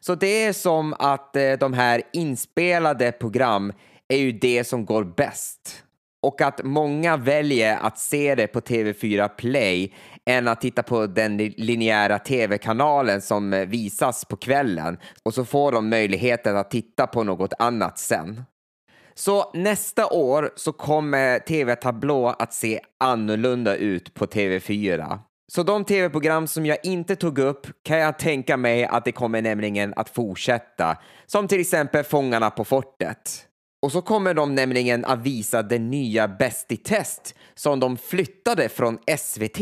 Så 0.00 0.14
det 0.14 0.44
är 0.44 0.52
som 0.52 0.94
att 0.98 1.36
eh, 1.36 1.52
de 1.52 1.72
här 1.72 2.02
inspelade 2.12 3.12
program 3.12 3.72
är 4.08 4.16
ju 4.16 4.32
det 4.32 4.64
som 4.64 4.84
går 4.84 5.04
bäst. 5.04 5.84
Och 6.22 6.40
att 6.40 6.64
många 6.64 7.16
väljer 7.16 7.76
att 7.76 7.98
se 7.98 8.34
det 8.34 8.46
på 8.46 8.60
TV4 8.60 9.28
Play 9.28 9.94
än 10.26 10.48
att 10.48 10.60
titta 10.60 10.82
på 10.82 11.06
den 11.06 11.36
linjära 11.36 12.18
tv-kanalen 12.18 13.22
som 13.22 13.52
eh, 13.52 13.66
visas 13.66 14.24
på 14.24 14.36
kvällen 14.36 14.98
och 15.22 15.34
så 15.34 15.44
får 15.44 15.72
de 15.72 15.88
möjligheten 15.88 16.56
att 16.56 16.70
titta 16.70 17.06
på 17.06 17.22
något 17.22 17.52
annat 17.58 17.98
sen. 17.98 18.42
Så 19.14 19.50
nästa 19.54 20.06
år 20.06 20.50
så 20.56 20.72
kommer 20.72 21.38
TV 21.38 21.76
Tablå 21.76 22.28
att 22.38 22.54
se 22.54 22.80
annorlunda 22.98 23.76
ut 23.76 24.14
på 24.14 24.26
TV4. 24.26 25.18
Så 25.52 25.62
de 25.62 25.84
tv-program 25.84 26.46
som 26.46 26.66
jag 26.66 26.78
inte 26.82 27.16
tog 27.16 27.38
upp 27.38 27.66
kan 27.82 27.98
jag 27.98 28.18
tänka 28.18 28.56
mig 28.56 28.84
att 28.84 29.04
det 29.04 29.12
kommer 29.12 29.42
nämligen 29.42 29.94
att 29.96 30.10
fortsätta, 30.10 30.96
som 31.26 31.48
till 31.48 31.60
exempel 31.60 32.04
Fångarna 32.04 32.50
på 32.50 32.64
fortet. 32.64 33.49
Och 33.82 33.92
så 33.92 34.02
kommer 34.02 34.34
de 34.34 34.54
nämligen 34.54 35.04
att 35.04 35.22
visa 35.22 35.62
den 35.62 35.90
nya 35.90 36.28
Bäst 36.28 36.72
i 36.72 36.76
test 36.76 37.34
som 37.54 37.80
de 37.80 37.96
flyttade 37.96 38.68
från 38.68 38.98
SVT. 39.18 39.58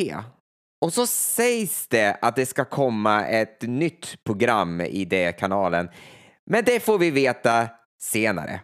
Och 0.80 0.92
så 0.92 1.06
sägs 1.06 1.88
det 1.88 2.18
att 2.22 2.36
det 2.36 2.46
ska 2.46 2.64
komma 2.64 3.26
ett 3.26 3.62
nytt 3.62 4.24
program 4.24 4.80
i 4.80 5.04
den 5.04 5.32
kanalen, 5.32 5.88
men 6.46 6.64
det 6.64 6.80
får 6.80 6.98
vi 6.98 7.10
veta 7.10 7.68
senare. 8.00 8.60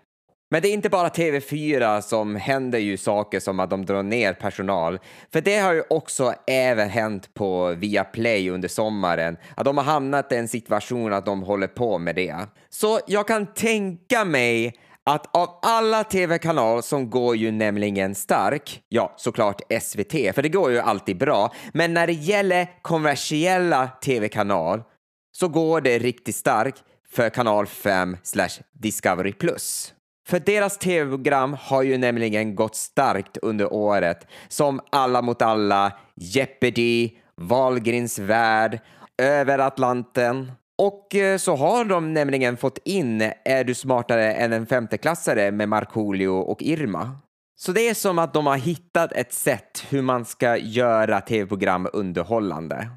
Men 0.50 0.62
det 0.62 0.68
är 0.68 0.73
inte 0.73 0.88
bara 0.88 1.08
TV4 1.08 2.00
som 2.00 2.37
händer 2.37 2.78
ju 2.78 2.96
saker 2.96 3.40
som 3.40 3.61
att 3.61 3.70
de 3.70 3.87
drar 3.87 4.02
ner 4.02 4.32
personal. 4.32 4.99
För 5.32 5.40
det 5.40 5.58
har 5.58 5.73
ju 5.73 5.82
också 5.90 6.34
även 6.46 6.88
hänt 6.88 7.34
på 7.34 7.68
Viaplay 7.68 8.50
under 8.50 8.68
sommaren. 8.68 9.37
Att 9.56 9.64
de 9.64 9.76
har 9.76 9.84
hamnat 9.84 10.32
i 10.32 10.37
en 10.37 10.49
situation 10.49 11.12
att 11.12 11.26
de 11.26 11.42
håller 11.42 11.66
på 11.66 11.99
med 11.99 12.14
det. 12.14 12.37
Så 12.68 13.00
jag 13.06 13.28
kan 13.28 13.46
tänka 13.46 14.25
mig 14.25 14.75
att 15.06 15.37
av 15.37 15.58
alla 15.62 16.04
tv-kanaler 16.04 16.82
som 16.82 17.11
går 17.11 17.37
ju 17.37 17.50
nämligen 17.50 18.14
stark, 18.14 18.82
ja 18.88 19.14
såklart 19.16 19.61
SVT, 19.82 20.12
för 20.34 20.42
det 20.42 20.49
går 20.49 20.70
ju 20.70 20.78
alltid 20.78 21.18
bra, 21.18 21.52
men 21.73 21.94
när 21.94 22.06
det 22.06 22.12
gäller 22.12 22.68
kommersiella 22.82 23.88
tv-kanal 23.88 24.82
så 25.32 25.49
går 25.49 25.80
det 25.80 25.99
riktigt 25.99 26.37
starkt 26.37 26.82
för 27.08 27.30
kanal 27.30 27.66
5 27.66 28.16
slash 28.23 28.61
Discovery 28.73 29.32
För 30.26 30.40
deras 30.40 30.78
tv-program 30.78 31.56
har 31.61 31.82
ju 31.82 31.99
nämligen 31.99 32.54
gått 32.54 32.76
starkt 32.76 33.37
under 33.37 33.73
året, 33.73 34.26
som 34.49 34.80
Alla 34.92 35.23
mot 35.23 35.42
alla, 35.42 35.92
Jeopardy, 36.14 37.11
Wahlgrens 37.37 38.18
värld, 38.18 38.80
Över 39.18 39.58
Atlanten. 39.58 40.52
Och 40.78 41.14
eh, 41.14 41.38
så 41.38 41.56
har 41.56 41.84
de 41.84 42.14
nämligen 42.14 42.56
fått 42.56 42.78
in 42.84 43.32
Är 43.44 43.64
du 43.64 43.74
smartare 43.74 44.32
än 44.32 44.52
en 44.52 44.66
femteklassare 44.66 45.50
med 45.50 45.68
Markoolio 45.68 46.28
och 46.28 46.62
Irma. 46.62 47.18
Så 47.56 47.72
det 47.72 47.88
är 47.88 47.94
som 47.94 48.18
att 48.18 48.34
de 48.34 48.46
har 48.46 48.56
hittat 48.56 49.12
ett 49.12 49.32
sätt 49.32 49.84
hur 49.88 50.02
man 50.02 50.24
ska 50.24 50.56
göra 50.56 51.20
tv-program 51.20 51.88
underhållande. 51.92 52.88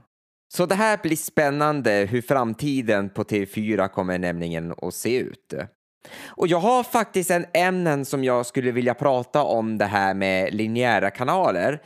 Så 0.54 0.66
det 0.66 0.76
här 0.76 1.00
blir 1.04 1.16
spännande 1.16 1.92
hur 1.92 2.22
framtiden 2.22 3.10
på 3.10 3.24
TV4 3.24 3.88
kommer 3.88 4.20
nämligen 4.20 4.74
att 4.82 4.94
se 4.94 5.18
ut. 5.18 5.54
Och 6.26 6.48
jag 6.48 6.60
har 6.60 6.84
faktiskt 6.84 7.32
en 7.32 7.46
ämnen 7.54 8.06
som 8.06 8.24
jag 8.24 8.46
skulle 8.46 8.72
vilja 8.72 8.94
prata 8.94 9.44
om 9.44 9.78
det 9.78 9.86
här 9.86 10.14
med 10.14 10.54
linjära 10.54 11.10
kanaler. 11.10 11.82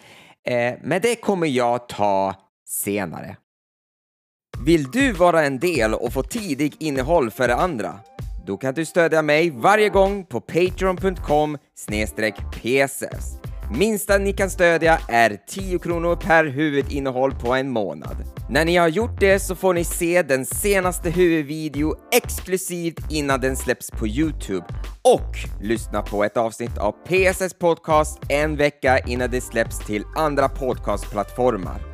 Eh, 0.47 0.73
men 0.81 1.01
det 1.01 1.15
kommer 1.15 1.47
jag 1.47 1.89
ta 1.89 2.35
senare. 2.65 3.37
Vill 4.65 4.91
du 4.91 5.11
vara 5.11 5.43
en 5.43 5.59
del 5.59 5.93
och 5.93 6.13
få 6.13 6.23
tidig 6.23 6.75
innehåll 6.79 7.31
för 7.31 7.47
det 7.47 7.55
andra? 7.55 7.99
Då 8.45 8.57
kan 8.57 8.73
du 8.73 8.85
stödja 8.85 9.21
mig 9.21 9.49
varje 9.49 9.89
gång 9.89 10.25
på 10.25 10.41
patreon.com 10.41 11.57
pss. 12.61 13.03
Minsta 13.73 14.17
ni 14.17 14.33
kan 14.33 14.49
stödja 14.49 14.99
är 15.09 15.37
10 15.47 15.79
kronor 15.79 16.15
per 16.15 16.45
huvudinnehåll 16.45 17.31
på 17.31 17.53
en 17.53 17.69
månad. 17.69 18.15
När 18.49 18.65
ni 18.65 18.75
har 18.75 18.87
gjort 18.87 19.19
det 19.19 19.39
så 19.39 19.55
får 19.55 19.73
ni 19.73 19.83
se 19.83 20.21
den 20.21 20.45
senaste 20.45 21.09
huvudvideo 21.09 21.95
exklusivt 22.11 23.11
innan 23.11 23.41
den 23.41 23.55
släpps 23.55 23.91
på 23.91 24.07
Youtube 24.07 24.65
och 25.01 25.61
lyssna 25.61 26.01
på 26.01 26.23
ett 26.23 26.37
avsnitt 26.37 26.77
av 26.77 26.91
PSS 26.91 27.53
Podcast 27.53 28.19
en 28.29 28.57
vecka 28.57 28.99
innan 28.99 29.31
det 29.31 29.41
släpps 29.41 29.79
till 29.79 30.03
andra 30.15 30.49
podcastplattformar. 30.49 31.90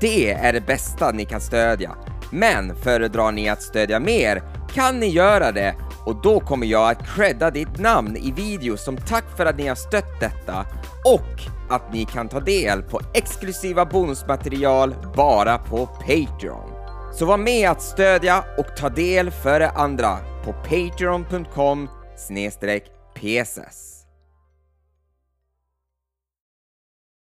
Det 0.00 0.32
är 0.32 0.52
det 0.52 0.60
bästa 0.60 1.12
ni 1.12 1.24
kan 1.24 1.40
stödja. 1.40 1.96
Men 2.32 2.76
föredrar 2.76 3.32
ni 3.32 3.48
att 3.48 3.62
stödja 3.62 4.00
mer 4.00 4.42
kan 4.74 5.00
ni 5.00 5.06
göra 5.06 5.52
det 5.52 5.74
och 6.06 6.22
då 6.22 6.40
kommer 6.40 6.66
jag 6.66 6.90
att 6.90 7.06
credda 7.06 7.50
ditt 7.50 7.78
namn 7.78 8.16
i 8.16 8.32
video 8.32 8.76
som 8.76 8.96
tack 8.96 9.36
för 9.36 9.46
att 9.46 9.56
ni 9.56 9.66
har 9.66 9.74
stött 9.74 10.20
detta 10.20 10.66
och 11.04 11.42
att 11.70 11.92
ni 11.92 12.04
kan 12.04 12.28
ta 12.28 12.40
del 12.40 12.82
på 12.82 13.00
exklusiva 13.14 13.86
bonusmaterial 13.86 14.94
bara 15.16 15.58
på 15.58 15.86
Patreon. 15.86 16.70
Så 17.14 17.26
var 17.26 17.38
med 17.38 17.70
att 17.70 17.82
stödja 17.82 18.44
och 18.58 18.76
ta 18.76 18.88
del 18.88 19.30
före 19.30 19.70
andra 19.70 20.18
på 20.44 20.52
patreon.com 20.52 21.88
pss. 23.14 24.06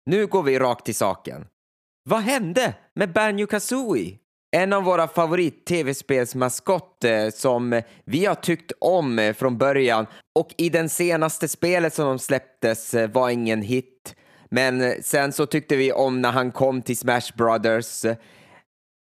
Nu 0.06 0.28
går 0.28 0.44
vi 0.44 0.60
rakt 0.60 0.86
till 0.86 0.96
saken. 0.96 1.46
Vad 2.04 2.22
hände 2.22 2.74
med 2.94 3.14
Banjo 3.14 3.48
Kazooie? 3.48 4.18
En 4.52 4.74
av 4.74 4.84
våra 4.84 5.08
favorit-tv-spelsmaskotter 5.08 7.32
som 7.32 7.82
vi 8.06 8.26
har 8.26 8.36
tyckt 8.36 8.72
om 8.80 9.34
från 9.38 9.58
början 9.58 10.06
och 10.40 10.50
i 10.58 10.70
den 10.70 10.90
senaste 10.90 11.48
spelet 11.48 11.94
som 11.94 12.06
de 12.06 12.20
släpptes 12.20 12.96
var 13.14 13.30
ingen 13.30 13.62
hit. 13.62 14.16
Men 14.50 15.04
sen 15.04 15.32
så 15.32 15.46
tyckte 15.46 15.76
vi 15.76 15.92
om 15.92 16.22
när 16.22 16.32
han 16.32 16.52
kom 16.52 16.82
till 16.82 16.98
Smash 16.98 17.36
Brothers. 17.38 18.06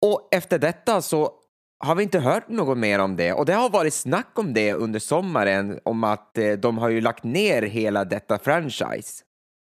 Och 0.06 0.28
efter 0.32 0.60
detta 0.60 1.02
så 1.02 1.32
har 1.80 1.95
vi 1.95 2.04
inte 2.04 2.19
hört 2.19 2.49
något 2.49 2.78
mer 2.78 2.99
om 2.99 3.15
det 3.15 3.34
och 3.34 3.45
det 3.45 3.54
har 3.54 3.69
varit 3.69 3.93
snack 3.93 4.32
om 4.34 4.54
det 4.54 4.73
under 4.73 4.99
sommaren 4.99 5.80
om 5.84 6.04
att 6.04 6.38
eh, 6.38 6.52
de 6.52 6.78
har 6.78 6.89
ju 6.89 7.02
lagt 7.02 7.23
ner 7.23 7.62
hela 7.62 8.06
detta 8.06 8.38
franchise. 8.38 9.23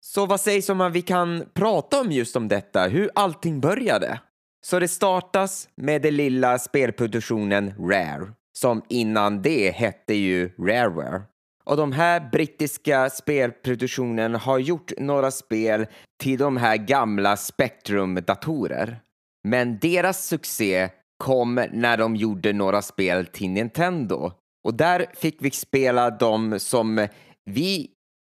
Så 0.00 0.26
vad 0.26 0.40
sägs 0.40 0.68
om 0.68 0.80
att 0.80 0.92
vi 0.92 1.02
kan 1.02 1.44
prata 1.54 2.00
om 2.00 2.12
just 2.12 2.36
om 2.36 2.48
detta, 2.48 2.86
hur 2.86 3.10
allting 3.14 3.60
började? 3.60 4.20
Så 4.66 4.78
det 4.78 4.88
startas 4.88 5.68
med 5.74 6.02
den 6.02 6.16
lilla 6.16 6.58
spelproduktionen 6.58 7.74
Rare, 7.78 8.32
som 8.58 8.82
innan 8.88 9.42
det 9.42 9.70
hette 9.70 10.14
ju 10.14 10.48
Rareware. 10.58 11.22
Och 11.64 11.76
de 11.76 11.92
här 11.92 12.28
brittiska 12.32 13.10
spelproduktionen 13.10 14.34
har 14.34 14.58
gjort 14.58 14.92
några 14.98 15.30
spel 15.30 15.86
till 16.22 16.38
de 16.38 16.56
här 16.56 16.76
gamla 16.76 17.36
Spectrum-datorer. 17.36 19.00
Men 19.48 19.78
deras 19.78 20.26
succé 20.26 20.88
kom 21.18 21.54
när 21.72 21.96
de 21.96 22.16
gjorde 22.16 22.52
några 22.52 22.82
spel 22.82 23.26
till 23.26 23.50
Nintendo. 23.50 24.32
Och 24.64 24.74
där 24.74 25.06
fick 25.14 25.36
vi 25.40 25.50
spela 25.50 26.10
dem 26.10 26.60
som 26.60 27.06
vi 27.44 27.90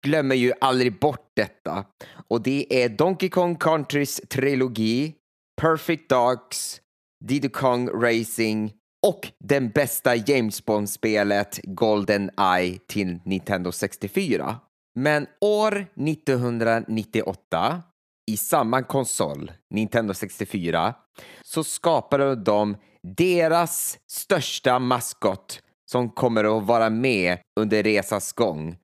glömmer 0.03 0.35
ju 0.35 0.53
aldrig 0.61 0.99
bort 0.99 1.33
detta. 1.37 1.85
Och 2.29 2.43
det 2.43 2.85
är 2.85 2.89
Donkey 2.89 3.29
Kong 3.29 3.57
Countrys 3.57 4.21
trilogi, 4.29 5.15
Perfect 5.61 6.09
Dogs, 6.09 6.81
Diddy 7.25 7.49
Kong 7.49 7.89
Racing 7.89 8.73
och 9.07 9.33
den 9.45 9.71
bästa 9.71 10.17
James 10.17 10.65
Bond-spelet 10.65 11.61
Golden 11.63 12.31
Eye 12.41 12.79
till 12.89 13.19
Nintendo 13.25 13.73
64. 13.73 14.57
Men 14.95 15.27
år 15.41 15.87
1998 15.97 17.83
i 18.31 18.37
samma 18.37 18.83
konsol, 18.83 19.53
Nintendo 19.71 20.15
64, 20.15 20.95
så 21.43 21.65
skapade 21.65 22.37
de 22.37 22.77
deras 23.03 23.99
största 24.11 24.79
maskot 24.79 25.63
som 25.91 26.11
kommer 26.11 26.59
att 26.59 26.67
vara 26.67 26.91
med 26.91 27.39
under 27.61 27.83
resans 27.83 28.33
gång. 28.33 28.77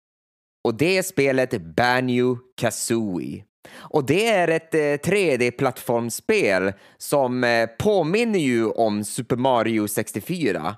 Och 0.65 0.75
det 0.75 0.99
är 0.99 1.03
spelet 1.03 1.63
Banjo 1.77 2.39
Kazooie. 2.57 3.45
Och 3.77 4.07
det 4.07 4.29
är 4.29 4.49
ett 4.49 4.75
eh, 4.75 5.11
3D-plattformsspel 5.11 6.73
som 6.99 7.45
eh, 7.45 7.67
påminner 7.67 8.39
ju 8.39 8.67
om 8.67 9.05
Super 9.05 9.37
Mario 9.37 9.89
64. 9.89 10.77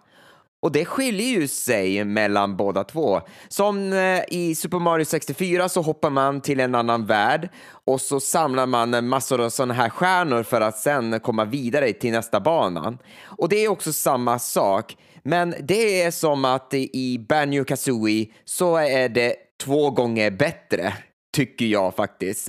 Och 0.62 0.72
det 0.72 0.84
skiljer 0.84 1.26
ju 1.26 1.48
sig 1.48 2.04
mellan 2.04 2.56
båda 2.56 2.84
två. 2.84 3.20
Som 3.48 3.92
eh, 3.92 4.22
i 4.28 4.54
Super 4.54 4.78
Mario 4.78 5.04
64 5.04 5.68
så 5.68 5.82
hoppar 5.82 6.10
man 6.10 6.40
till 6.40 6.60
en 6.60 6.74
annan 6.74 7.06
värld 7.06 7.48
och 7.84 8.00
så 8.00 8.20
samlar 8.20 8.66
man 8.66 9.08
massor 9.08 9.40
av 9.40 9.50
sådana 9.50 9.74
här 9.74 9.88
stjärnor 9.88 10.42
för 10.42 10.60
att 10.60 10.78
sen 10.78 11.20
komma 11.20 11.44
vidare 11.44 11.92
till 11.92 12.12
nästa 12.12 12.40
bana. 12.40 12.98
Och 13.22 13.48
det 13.48 13.64
är 13.64 13.68
också 13.68 13.92
samma 13.92 14.38
sak. 14.38 14.96
Men 15.22 15.54
det 15.60 16.02
är 16.02 16.10
som 16.10 16.44
att 16.44 16.74
i 16.74 17.26
Banjo 17.28 17.64
Kazooie 17.64 18.26
så 18.44 18.76
är 18.76 19.08
det 19.08 19.36
två 19.60 19.90
gånger 19.90 20.30
bättre, 20.30 20.94
tycker 21.36 21.66
jag 21.66 21.94
faktiskt. 21.94 22.48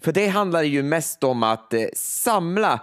För 0.00 0.12
det 0.12 0.26
handlar 0.26 0.62
ju 0.62 0.82
mest 0.82 1.24
om 1.24 1.42
att 1.42 1.74
eh, 1.74 1.84
samla 1.94 2.80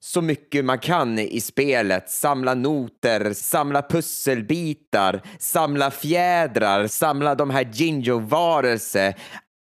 så 0.00 0.22
mycket 0.22 0.64
man 0.64 0.78
kan 0.78 1.18
i 1.18 1.40
spelet. 1.40 2.10
Samla 2.10 2.54
noter, 2.54 3.32
samla 3.32 3.82
pusselbitar, 3.82 5.22
samla 5.38 5.90
fjädrar, 5.90 6.86
samla 6.86 7.34
de 7.34 7.50
här 7.50 7.68
Jinjo-varelser. 7.72 9.14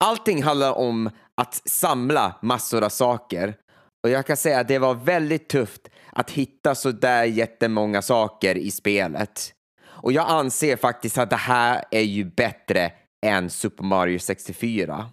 Allting 0.03 0.43
handlar 0.43 0.77
om 0.77 1.09
att 1.35 1.61
samla 1.69 2.35
massor 2.41 2.83
av 2.83 2.89
saker. 2.89 3.55
Och 4.03 4.09
jag 4.09 4.25
kan 4.25 4.37
säga 4.37 4.59
att 4.59 4.67
det 4.67 4.79
var 4.79 4.93
väldigt 4.93 5.49
tufft 5.49 5.81
att 6.11 6.31
hitta 6.31 6.75
så 6.75 6.91
där 6.91 7.23
jättemånga 7.23 8.01
saker 8.01 8.57
i 8.57 8.71
spelet. 8.71 9.53
Och 9.85 10.11
jag 10.11 10.29
anser 10.29 10.75
faktiskt 10.75 11.17
att 11.17 11.29
det 11.29 11.35
här 11.35 11.83
är 11.91 12.01
ju 12.01 12.25
bättre 12.25 12.91
än 13.25 13.49
Super 13.49 13.83
Mario 13.83 14.19
64. 14.19 15.09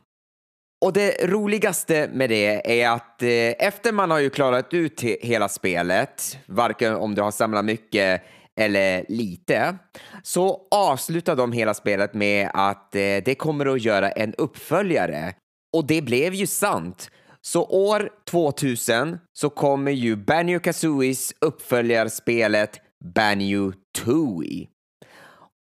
Och 0.84 0.92
det 0.92 1.26
roligaste 1.26 2.10
med 2.12 2.30
det 2.30 2.82
är 2.82 2.90
att 2.90 3.22
eh, 3.22 3.28
efter 3.68 3.92
man 3.92 4.10
har 4.10 4.18
ju 4.18 4.30
klarat 4.30 4.74
ut 4.74 5.02
hela 5.02 5.48
spelet, 5.48 6.38
varken 6.46 6.94
om 6.94 7.14
du 7.14 7.22
har 7.22 7.30
samlat 7.30 7.64
mycket 7.64 8.22
eller 8.60 9.04
lite, 9.08 9.78
så 10.22 10.60
avslutar 10.70 11.36
de 11.36 11.52
hela 11.52 11.74
spelet 11.74 12.14
med 12.14 12.50
att 12.54 12.94
eh, 12.94 13.00
det 13.00 13.38
kommer 13.38 13.66
att 13.66 13.82
göra 13.82 14.10
en 14.10 14.34
uppföljare. 14.34 15.34
Och 15.76 15.86
det 15.86 16.02
blev 16.02 16.34
ju 16.34 16.46
sant. 16.46 17.10
Så 17.40 17.64
år 17.64 18.10
2000 18.30 19.18
så 19.32 19.50
kommer 19.50 19.92
ju 19.92 20.16
Banjo 20.16 20.60
Kazooies 20.60 21.34
uppföljarspelet 21.40 22.80
Banjo 23.14 23.72
Tooie. 23.98 24.66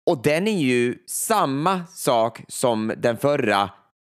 Och 0.06 0.22
den 0.22 0.48
är 0.48 0.58
ju 0.62 0.98
samma 1.08 1.86
sak 1.86 2.42
som 2.48 2.94
den 2.98 3.18
förra, 3.18 3.70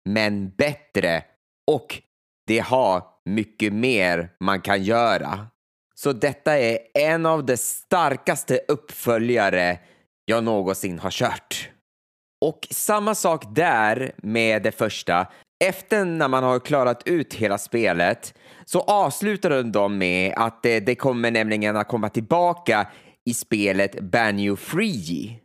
men 0.10 0.50
bättre. 0.50 1.24
Och 1.72 2.02
det 2.48 2.60
har 2.60 3.04
mycket 3.26 3.74
mer 3.74 4.30
man 4.40 4.62
kan 4.62 4.84
göra. 4.84 5.48
Så 5.96 6.14
detta 6.14 6.60
är 6.60 6.78
en 6.94 7.26
av 7.26 7.46
de 7.46 7.58
starkaste 7.58 8.60
uppföljare 8.68 9.80
jag 10.26 10.44
någonsin 10.44 11.00
har 11.00 11.12
kört. 11.12 11.70
Och 12.42 12.68
samma 12.72 13.16
sak 13.16 13.44
där 13.56 14.12
med 14.18 14.64
det 14.64 14.72
första. 14.72 15.28
Efter 15.66 16.06
när 16.06 16.28
man 16.28 16.44
har 16.44 16.60
klarat 16.60 17.08
ut 17.08 17.34
hela 17.34 17.58
spelet 17.58 18.34
så 18.66 18.82
avslutar 18.82 19.64
de 19.64 19.98
med 19.98 20.34
att 20.38 20.66
eh, 20.66 20.76
det, 20.76 20.96
kommer 20.96 21.32
nämligen 21.32 21.78
att 21.78 21.88
komma 21.88 22.10
tillbaka 22.10 22.88
i 23.26 23.34
spelet 23.34 24.00
Banjo 24.00 24.56
Free. 24.56 25.43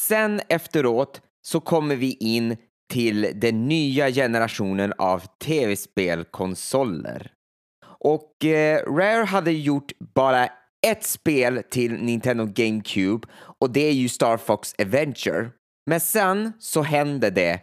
Sen 0.00 0.40
efteråt 0.48 1.20
så 1.42 1.60
kommer 1.60 1.96
vi 1.96 2.12
in 2.12 2.56
till 2.92 3.32
den 3.34 3.68
nya 3.68 4.10
generationen 4.10 4.92
av 4.98 5.22
tv-spelkonsoler. 5.44 7.32
Och 7.84 8.44
eh, 8.44 8.92
Rare 8.92 9.24
hade 9.24 9.52
gjort 9.52 9.92
bara 10.14 10.48
ett 10.86 11.04
spel 11.04 11.62
till 11.70 11.92
Nintendo 11.92 12.46
GameCube 12.46 13.28
och 13.60 13.70
det 13.70 13.80
är 13.80 13.92
ju 13.92 14.08
Star 14.08 14.36
Fox 14.36 14.74
Adventure. 14.78 15.50
Men 15.86 16.00
sen 16.00 16.52
så 16.58 16.82
hände 16.82 17.30
det 17.30 17.60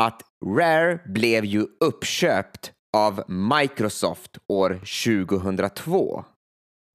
att 0.00 0.22
Rare 0.44 1.00
blev 1.06 1.44
ju 1.44 1.66
uppköpt 1.80 2.72
av 2.96 3.24
Microsoft 3.28 4.38
år 4.48 4.80
2002. 5.04 6.24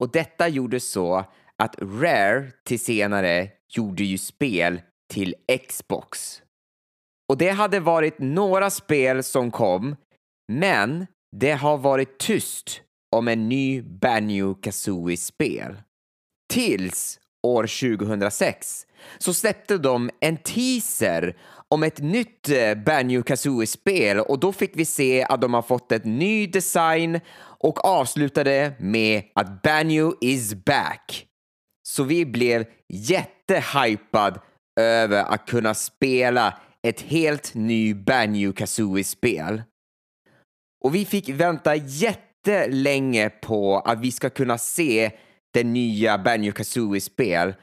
Och 0.03 0.11
detta 0.11 0.47
gjorde 0.47 0.79
så 0.79 1.25
att 1.63 1.75
Rare 1.81 2.51
till 2.65 2.79
senare 2.79 3.49
gjorde 3.69 4.03
ju 4.03 4.17
spel 4.17 4.81
till 5.13 5.35
Xbox. 5.67 6.41
Och 7.29 7.37
det 7.37 7.49
hade 7.49 7.79
varit 7.79 8.19
några 8.19 8.69
spel 8.69 9.23
som 9.23 9.51
kom, 9.51 9.95
men 10.51 11.07
det 11.35 11.51
har 11.51 11.77
varit 11.77 12.17
tyst 12.17 12.81
om 13.15 13.27
en 13.27 13.49
ny 13.49 13.81
Banjo 13.81 14.55
Kazooie-spel. 14.55 15.81
Tills 16.53 17.19
år 17.43 17.63
2006 17.97 18.85
så 19.17 19.33
släppte 19.33 19.77
de 19.77 20.09
en 20.19 20.37
teaser 20.37 21.37
om 21.67 21.83
ett 21.83 21.99
nytt 21.99 22.49
eh, 22.49 22.75
Banjo 22.75 23.23
Kazooie-spel 23.23 24.19
och 24.19 24.39
då 24.39 24.51
fick 24.51 24.71
vi 24.73 24.85
se 24.85 25.23
att 25.23 25.41
de 25.41 25.53
har 25.53 25.61
fått 25.61 25.91
ett 25.91 26.05
ny 26.05 26.47
design 26.47 27.19
och 27.39 27.85
avslutade 27.85 28.73
med 28.79 29.23
att 29.35 29.61
Banjo 29.61 30.13
is 30.21 30.53
back. 30.53 31.27
Så 31.87 32.03
vi 32.03 32.25
blev 32.25 32.65
jättehypad 32.89 34.39
över 34.79 35.23
att 35.23 35.47
kunna 35.47 35.73
spela 35.73 36.57
ett 36.87 37.01
helt 37.01 37.53
ny 37.53 37.93
Banjo 37.93 38.53
Kazooie-spel. 38.53 39.63
Och 40.83 40.95
vi 40.95 41.05
fick 41.05 41.29
vänta 41.29 41.75
jättelänge 41.75 43.29
på 43.29 43.79
att 43.79 43.99
vi 43.99 44.11
ska 44.11 44.29
kunna 44.29 44.57
se 44.57 45.11
det 45.53 45.63
nya 45.63 46.17
Banjo 46.17 46.51
Kazooie-spel 46.51 47.53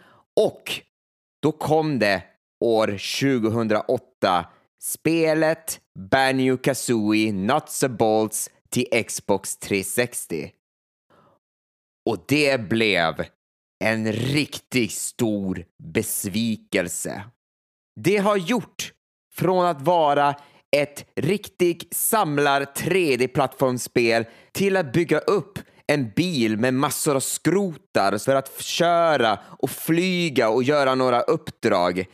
och 0.40 0.80
då 1.42 1.52
kom 1.52 1.98
det 1.98 2.22
år 2.64 2.86
2008 2.86 4.46
spelet 4.82 5.80
Banjo 6.10 6.56
Kazooie 6.56 7.32
Nuts 7.32 7.84
and 7.84 7.96
Bolts 7.96 8.50
till 8.70 9.04
Xbox 9.08 9.56
360. 9.56 10.52
Och 12.10 12.24
det 12.28 12.60
blev 12.60 13.24
en 13.84 14.12
riktigt 14.12 14.92
stor 14.92 15.64
besvikelse. 15.82 17.24
Det 18.00 18.16
har 18.16 18.36
gjort 18.36 18.92
från 19.34 19.66
att 19.66 19.82
vara 19.82 20.34
ett 20.76 21.06
riktigt 21.16 21.96
samlar 21.96 22.62
3D-plattformsspel 22.62 24.24
till 24.52 24.76
att 24.76 24.92
bygga 24.92 25.18
upp 25.18 25.58
en 25.86 26.10
bil 26.10 26.56
med 26.56 26.74
massor 26.74 27.16
av 27.16 27.20
skrotar 27.20 28.18
för 28.18 28.34
att 28.34 28.60
köra 28.60 29.38
och 29.58 29.70
flyga 29.70 30.48
och 30.48 30.62
göra 30.62 30.94
några 30.94 31.20
uppdrag. 31.20 32.04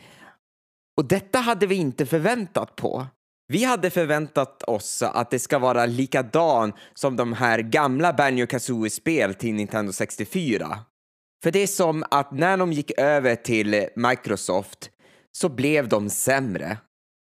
Och 0.97 1.07
detta 1.07 1.39
hade 1.39 1.67
vi 1.67 1.75
inte 1.75 2.05
förväntat 2.05 2.75
på. 2.75 3.07
Vi 3.47 3.63
hade 3.63 3.89
förväntat 3.89 4.63
oss 4.63 5.03
att 5.03 5.31
det 5.31 5.39
ska 5.39 5.59
vara 5.59 5.85
likadan 5.85 6.73
som 6.93 7.15
de 7.15 7.33
här 7.33 7.59
gamla 7.59 8.13
Banjo 8.13 8.47
Kazooie-spel 8.47 9.33
till 9.33 9.53
Nintendo 9.53 9.93
64. 9.93 10.79
För 11.43 11.51
det 11.51 11.59
är 11.59 11.67
som 11.67 12.03
att 12.11 12.31
när 12.31 12.57
de 12.57 12.73
gick 12.73 12.91
över 12.99 13.35
till 13.35 13.87
Microsoft 13.95 14.89
så 15.31 15.49
blev 15.49 15.89
de 15.89 16.09
sämre. 16.09 16.77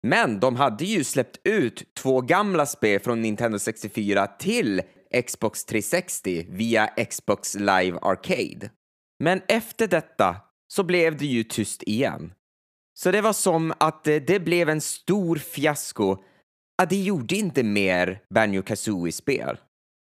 Men 0.08 0.40
de 0.40 0.56
hade 0.56 0.86
ju 0.86 1.04
släppt 1.04 1.38
ut 1.44 1.94
två 1.96 2.22
gamla 2.22 2.66
spel 2.66 3.00
från 3.00 3.22
Nintendo 3.22 3.60
64 3.60 4.28
till 4.28 4.82
Xbox 5.28 5.66
360 5.66 6.46
via 6.50 6.88
Xbox 6.88 7.56
Live 7.56 8.00
Arcade. 8.02 8.70
Men 9.24 9.42
efter 9.48 9.88
detta 9.88 10.36
så 10.68 10.84
blev 10.84 11.18
det 11.18 11.26
ju 11.26 11.44
tyst 11.44 11.84
igen. 11.84 12.34
Så 12.94 13.12
det 13.12 13.22
var 13.22 13.34
som 13.34 13.74
att 13.78 14.04
det 14.04 14.44
blev 14.44 14.70
en 14.70 14.82
stor 14.82 15.36
fiasko 15.36 16.18
att 16.82 16.90
det 16.90 17.04
gjorde 17.04 17.36
inte 17.36 17.64
mer 17.64 18.22
Banjo 18.34 18.62
Kazooie-spel. 18.62 19.58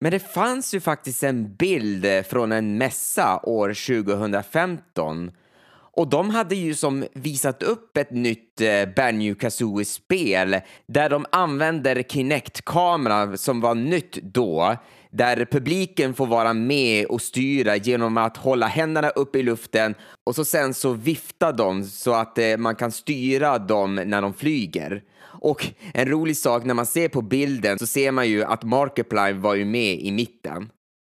Men 0.04 0.12
det 0.12 0.20
fanns 0.20 0.74
ju 0.74 0.80
faktiskt 0.80 1.24
en 1.24 1.56
bild 1.56 2.06
eh, 2.06 2.24
från 2.24 2.52
en 2.52 2.78
mässa 2.78 3.40
år 3.44 3.68
2015 4.04 5.32
och 5.72 6.08
de 6.08 6.30
hade 6.30 6.56
ju 6.56 6.76
som 6.76 7.06
visat 7.14 7.64
upp 7.64 7.98
ett 7.98 8.12
nytt 8.12 8.62
eh, 8.62 8.86
Banjo 8.96 9.36
Kazooie-spel 9.36 10.60
där 10.88 11.10
de 11.10 11.26
använder 11.32 12.04
Kinect-kamera 12.04 13.38
som 13.38 13.62
var 13.62 13.76
nytt 13.76 14.14
då, 14.14 14.78
där 15.14 15.46
publiken 15.52 16.14
får 16.14 16.28
vara 16.28 16.54
med 16.54 17.06
och 17.06 17.22
styra 17.22 17.76
genom 17.76 18.18
att 18.18 18.38
hålla 18.38 18.68
händerna 18.68 19.10
upp 19.10 19.36
i 19.36 19.44
luften 19.44 19.96
och 20.24 20.36
så 20.36 20.46
sen 20.46 20.74
så 20.74 20.94
viftar 20.94 21.54
de 21.54 21.84
så 21.84 22.14
att 22.14 22.38
eh, 22.38 22.58
man 22.58 22.76
kan 22.76 22.92
styra 22.92 23.60
dem 23.60 23.96
när 23.96 24.22
de 24.22 24.34
flyger. 24.34 25.04
Och 25.44 25.68
en 25.94 26.08
rolig 26.08 26.38
sak, 26.38 26.64
när 26.66 26.74
man 26.74 26.86
ser 26.86 27.10
på 27.10 27.22
bilden 27.22 27.80
så 27.80 27.88
ser 27.88 28.12
man 28.12 28.30
ju 28.30 28.44
att 28.44 28.64
Markiplier 28.64 29.34
var 29.34 29.56
ju 29.56 29.66
med 29.66 30.00
i 30.00 30.12
mitten. 30.12 30.70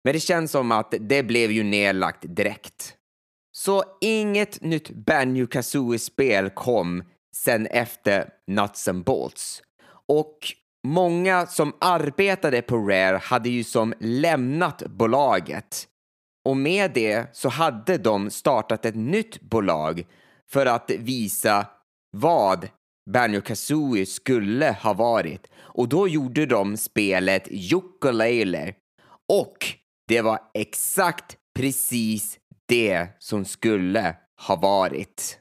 Men 0.05 0.13
det 0.13 0.21
känns 0.21 0.51
som 0.51 0.73
att 0.73 0.95
det 1.01 1.23
blev 1.23 1.51
ju 1.51 1.63
nedlagt 1.63 2.25
direkt. 2.37 2.95
Så 3.53 3.85
inget 4.01 4.63
nytt 4.63 4.91
Banjo 4.91 5.47
Kazooie-spel 5.47 6.51
kom 6.51 7.03
sen 7.37 7.67
efter 7.67 8.29
Nuts 8.47 8.89
and 8.89 9.05
Bolts. 9.05 9.63
Och 10.07 10.39
många 10.87 11.47
som 11.47 11.73
arbetade 11.81 12.63
på 12.63 12.77
Rare 12.77 13.17
hade 13.17 13.49
ju 13.49 13.65
som 13.65 13.95
lämnat 14.01 14.83
bolaget. 14.87 15.89
Och 16.45 16.57
med 16.57 16.91
det 16.95 17.37
så 17.37 17.49
hade 17.49 17.99
de 17.99 18.31
startat 18.31 18.85
ett 18.85 18.95
nytt 18.95 19.41
bolag 19.41 20.07
för 20.51 20.67
att 20.67 20.91
visa 20.91 21.67
vad 22.17 22.69
Banjo 23.11 23.41
Kazooie 23.41 24.07
skulle 24.07 24.73
ha 24.73 24.93
varit. 24.93 25.47
Och 25.57 25.89
då 25.89 26.09
gjorde 26.09 26.47
de 26.47 26.77
spelet 26.77 27.49
Yooka-Laylee. 27.49 28.75
Och 29.29 29.67
det 30.09 30.21
var 30.21 30.39
exakt 30.55 31.37
precis 31.59 32.39
det 32.67 33.09
som 33.19 33.45
skulle 33.45 34.17
ha 34.47 34.57
varit. 34.57 35.41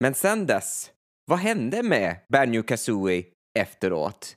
Men 0.00 0.14
sen 0.14 0.46
dess, 0.46 0.90
vad 1.26 1.38
hände 1.38 1.82
med 1.82 2.16
Banjo 2.32 2.62
Kazooie 2.62 3.24
efteråt? 3.58 4.36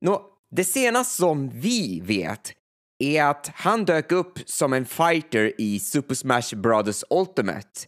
Nå, 0.00 0.22
det 0.50 0.64
senaste 0.64 1.16
som 1.16 1.48
vi 1.48 2.00
vet 2.00 2.52
är 2.98 3.24
att 3.24 3.50
han 3.54 3.84
dök 3.84 4.12
upp 4.12 4.38
som 4.46 4.72
en 4.72 4.86
fighter 4.86 5.60
i 5.60 5.78
Super 5.78 6.14
Smash 6.14 6.56
Brothers 6.56 7.04
Ultimate. 7.10 7.80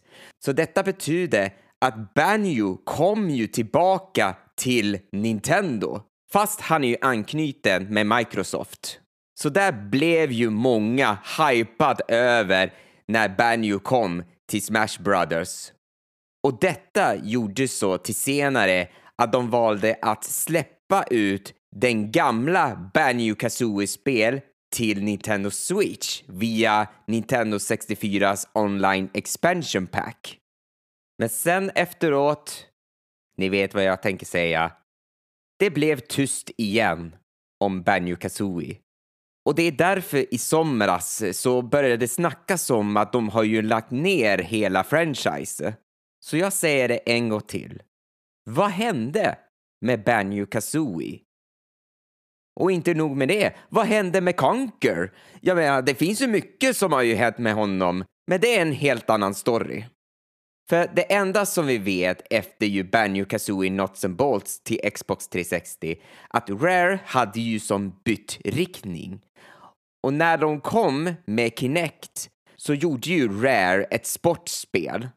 Så 0.45 0.51
detta 0.51 0.83
betyder 0.83 1.53
att 1.85 2.13
Banjo 2.13 2.77
kom 2.83 3.29
ju 3.29 3.47
tillbaka 3.47 4.35
till 4.57 4.99
Nintendo, 5.11 6.01
fast 6.31 6.61
han 6.61 6.83
är 6.83 6.87
ju 6.87 6.97
anknuten 7.01 7.93
med 7.93 8.07
Microsoft. 8.07 8.99
Så 9.41 9.49
där 9.49 9.89
blev 9.89 10.31
ju 10.31 10.49
många 10.49 11.17
hypad 11.37 12.01
över 12.07 12.73
när 13.07 13.29
Banjo 13.29 13.79
kom 13.79 14.23
till 14.49 14.65
Smash 14.65 14.99
Brothers. 14.99 15.71
Och 16.43 16.59
detta 16.59 17.15
gjorde 17.15 17.67
så 17.67 17.97
till 17.97 18.15
senare 18.15 18.87
att 19.15 19.31
de 19.31 19.49
valde 19.49 19.97
att 20.01 20.23
släppa 20.23 21.03
ut 21.03 21.53
den 21.75 22.11
gamla 22.11 22.91
Banjo 22.93 23.35
Kazooie-spel 23.35 24.41
till 24.75 25.03
Nintendo 25.03 25.51
Switch 25.51 26.23
via 26.27 26.87
Nintendo 27.07 27.57
64s 27.57 28.47
online 28.53 29.09
expansion 29.13 29.87
pack. 29.87 30.39
Men 31.17 31.29
sen 31.29 31.71
efteråt, 31.75 32.65
ni 33.37 33.49
vet 33.49 33.73
vad 33.73 33.83
jag 33.83 34.01
tänker 34.01 34.25
säga, 34.25 34.71
det 35.59 35.69
blev 35.69 35.99
tyst 35.99 36.51
igen 36.57 37.15
om 37.59 37.81
Banjo 37.83 38.15
Kazooie. 38.15 38.77
Och 39.45 39.55
det 39.55 39.63
är 39.63 39.71
därför 39.71 40.33
i 40.33 40.37
somras 40.37 41.23
så 41.33 41.61
började 41.61 41.97
det 41.97 42.07
snackas 42.07 42.69
om 42.69 42.97
att 42.97 43.13
de 43.13 43.29
har 43.29 43.43
ju 43.43 43.61
lagt 43.61 43.91
ner 43.91 44.37
hela 44.37 44.83
franchise. 44.83 45.75
Så 46.19 46.37
jag 46.37 46.53
säger 46.53 46.87
det 46.87 46.97
en 46.97 47.29
gång 47.29 47.41
till. 47.41 47.83
Vad 48.43 48.69
hände 48.69 49.37
med 49.81 50.03
Banjo 50.03 50.45
Kazooie? 50.45 51.19
Och 52.59 52.71
inte 52.71 52.93
nog 52.93 53.17
med 53.17 53.27
det, 53.27 53.53
vad 53.69 53.85
hände 53.85 54.21
med 54.21 54.35
Conker? 54.35 55.11
Jag 55.41 55.57
menar, 55.57 55.81
det 55.81 55.95
finns 55.95 56.21
ju 56.21 56.27
mycket 56.27 56.77
som 56.77 56.91
har 56.91 57.01
ju 57.01 57.15
hänt 57.15 57.37
med 57.37 57.53
honom, 57.53 58.03
men 58.27 58.41
det 58.41 58.57
är 58.57 58.61
en 58.61 58.71
helt 58.71 59.09
annan 59.09 59.35
story. 59.35 59.85
För 60.69 60.91
det 60.95 61.13
enda 61.13 61.45
som 61.45 61.67
vi 61.67 61.77
vet 61.77 62.21
efter 62.29 62.65
ju 62.65 62.83
Banjo 62.83 63.25
Kazooie 63.25 63.71
Nuts 63.71 64.05
and 64.05 64.15
Bolts 64.15 64.63
till 64.63 64.91
Xbox 64.93 65.27
360 65.27 66.01
att 66.27 66.49
Rare 66.49 66.99
hade 67.05 67.39
ju 67.39 67.59
som 67.59 67.99
bytt 68.05 68.39
riktning. 68.45 69.21
Och 70.03 70.13
när 70.13 70.37
de 70.37 70.61
kom 70.61 71.13
med 71.25 71.51
Kinect 71.59 72.29
så 72.55 72.73
gjorde 72.73 73.09
ju 73.09 73.41
Rare 73.41 73.83
ett 73.83 74.05
sportspel 74.05 75.07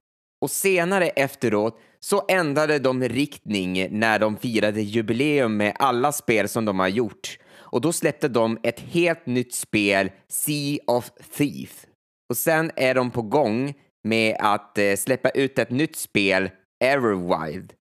och 0.41 0.51
senare 0.51 1.09
efteråt 1.09 1.81
så 2.05 2.25
ändrade 2.29 2.79
de 2.79 3.03
riktning 3.03 3.99
när 3.99 4.19
de 4.19 4.37
firade 4.37 4.83
jubileum 4.83 5.57
med 5.57 5.77
alla 5.79 6.13
spel 6.13 6.49
som 6.49 6.65
de 6.65 6.79
har 6.79 6.89
gjort. 6.89 7.39
Och 7.59 7.81
då 7.81 7.93
släppte 7.93 8.29
de 8.29 8.59
ett 8.63 8.81
helt 8.81 9.27
nytt 9.27 9.55
spel, 9.55 10.11
Sea 10.29 10.79
of 10.87 11.11
Thief. 11.37 11.87
Och 12.31 12.37
sen 12.37 12.71
är 12.77 12.95
de 12.95 13.11
på 13.11 13.23
gång 13.23 13.75
med 14.05 14.37
att 14.39 14.79
eh, 14.79 14.97
släppa 14.97 15.31
ut 15.31 15.59
ett 15.59 15.71
nytt 15.71 15.97
spel, 15.97 16.51
Everwild. 16.85 17.73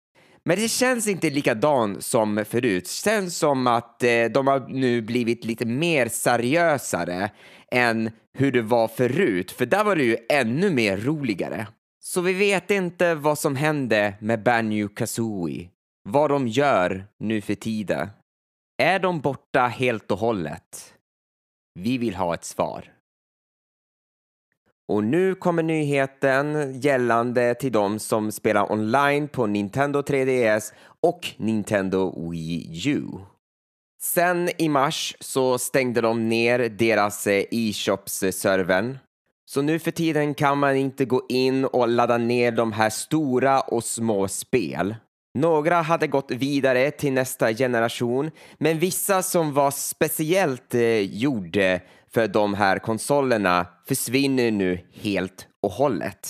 Men 0.44 0.58
det 0.58 0.68
känns 0.68 1.08
inte 1.08 1.30
likadant 1.30 2.04
som 2.04 2.44
förut. 2.48 2.84
Det 2.84 3.10
känns 3.10 3.36
som 3.36 3.66
att 3.66 4.02
eh, 4.02 4.24
de 4.24 4.46
har 4.46 4.68
nu 4.68 5.02
blivit 5.02 5.44
lite 5.44 5.66
mer 5.66 6.08
seriösare 6.08 7.30
än 7.72 8.10
hur 8.38 8.52
det 8.52 8.62
var 8.62 8.88
förut, 8.88 9.50
för 9.50 9.66
där 9.66 9.84
var 9.84 9.96
det 9.96 10.04
ju 10.04 10.16
ännu 10.28 10.70
mer 10.70 10.96
roligare. 10.96 11.66
Så 12.02 12.20
vi 12.20 12.32
vet 12.32 12.70
inte 12.70 13.14
vad 13.14 13.38
som 13.38 13.56
hände 13.56 14.14
med 14.20 14.42
Banjo 14.42 14.88
Kazooie, 14.88 15.70
vad 16.08 16.30
de 16.30 16.48
gör 16.48 17.06
nu 17.18 17.40
för 17.40 17.54
tiden. 17.54 18.08
Är 18.82 18.98
de 18.98 19.20
borta 19.20 19.66
helt 19.66 20.10
och 20.10 20.18
hållet? 20.18 20.94
Vi 21.74 21.98
vill 21.98 22.14
ha 22.14 22.34
ett 22.34 22.44
svar. 22.44 22.92
Och 24.88 25.04
nu 25.04 25.34
kommer 25.34 25.62
nyheten 25.62 26.80
gällande 26.80 27.54
till 27.54 27.72
de 27.72 27.98
som 27.98 28.32
spelar 28.32 28.72
online 28.72 29.28
på 29.28 29.46
Nintendo 29.46 30.00
3DS 30.00 30.72
och 31.00 31.28
Nintendo 31.36 32.30
Wii 32.30 32.88
U. 32.88 33.06
Sen 34.02 34.48
i 34.58 34.68
mars 34.68 35.16
så 35.20 35.58
stängde 35.58 36.00
de 36.00 36.28
ner 36.28 36.58
deras 36.58 37.26
eh, 37.26 37.44
e-shops-servern. 37.50 38.98
Så 39.52 39.62
nu 39.62 39.78
för 39.78 39.90
tiden 39.90 40.34
kan 40.34 40.58
man 40.58 40.76
inte 40.76 41.04
gå 41.04 41.22
in 41.28 41.64
och 41.64 41.88
ladda 41.88 42.18
ner 42.18 42.52
de 42.52 42.72
här 42.72 42.90
stora 42.90 43.60
och 43.60 43.84
små 43.84 44.28
spel. 44.28 44.94
Några 45.38 45.82
hade 45.82 46.06
gått 46.06 46.30
vidare 46.30 46.90
till 46.90 47.12
nästa 47.12 47.54
generation, 47.54 48.30
men 48.58 48.78
vissa 48.78 49.22
som 49.22 49.54
var 49.54 49.70
speciellt 49.70 50.74
eh, 50.74 51.00
gjorde 51.00 51.80
för 52.14 52.28
de 52.28 52.54
här 52.54 52.78
konsolerna 52.78 53.66
försvinner 53.88 54.50
nu 54.50 54.80
helt 54.92 55.46
och 55.62 55.72
hållet. 55.72 56.28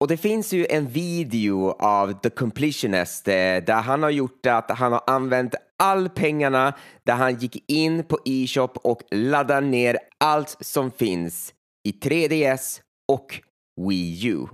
Och 0.00 0.08
det 0.08 0.16
finns 0.16 0.52
ju 0.52 0.66
en 0.70 0.86
video 0.86 1.70
av 1.70 2.12
The 2.12 2.30
Completionist 2.30 3.28
eh, 3.28 3.32
där 3.34 3.82
han 3.82 4.02
har 4.02 4.10
gjort 4.10 4.46
att 4.46 4.70
han 4.70 4.92
har 4.92 5.02
använt 5.06 5.54
all 5.78 6.08
pengarna 6.08 6.72
där 7.04 7.14
han 7.14 7.36
gick 7.36 7.70
in 7.70 8.04
på 8.04 8.18
e-shop 8.24 8.72
och 8.74 9.02
laddade 9.10 9.66
ner 9.66 9.98
allt 10.18 10.56
som 10.60 10.90
finns 10.90 11.54
i 11.88 11.92
3DS 11.92 12.80
och 13.12 13.40
Wii 13.88 14.26
U. 14.26 14.46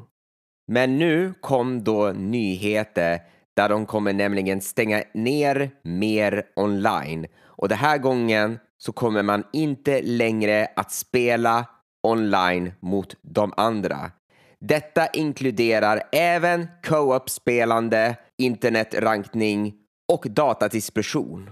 Men 0.72 0.98
nu 0.98 1.34
kom 1.40 1.84
då 1.84 2.12
nyheter 2.12 3.20
där 3.56 3.68
de 3.68 3.86
kommer 3.86 4.12
nämligen 4.12 4.60
stänga 4.60 5.02
ner 5.14 5.70
mer 5.82 6.46
online 6.56 7.26
och 7.44 7.68
den 7.68 7.78
här 7.78 7.98
gången 7.98 8.58
så 8.78 8.92
kommer 8.92 9.22
man 9.22 9.44
inte 9.52 10.02
längre 10.02 10.68
att 10.76 10.92
spela 10.92 11.66
online 12.02 12.72
mot 12.80 13.14
de 13.22 13.52
andra. 13.56 14.10
Detta 14.60 15.06
inkluderar 15.06 16.02
även 16.12 16.66
co-op-spelande, 16.86 18.16
internetrankning 18.38 19.74
och 20.12 20.26
datadispersion. 20.30 21.50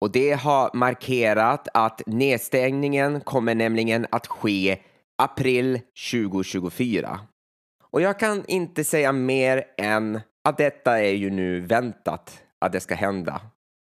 Och 0.00 0.12
det 0.12 0.32
har 0.32 0.70
markerat 0.74 1.68
att 1.74 2.02
nedstängningen 2.06 3.20
kommer 3.20 3.54
nämligen 3.54 4.06
att 4.10 4.26
ske 4.26 4.78
april 5.22 5.80
2024. 6.12 7.20
Och 7.90 8.00
jag 8.00 8.18
kan 8.18 8.44
inte 8.46 8.84
säga 8.84 9.12
mer 9.12 9.64
än 9.78 10.20
att 10.48 10.58
detta 10.58 11.00
är 11.00 11.12
ju 11.12 11.30
nu 11.30 11.60
väntat 11.60 12.42
att 12.60 12.72
det 12.72 12.80
ska 12.80 12.94
hända. 12.94 13.40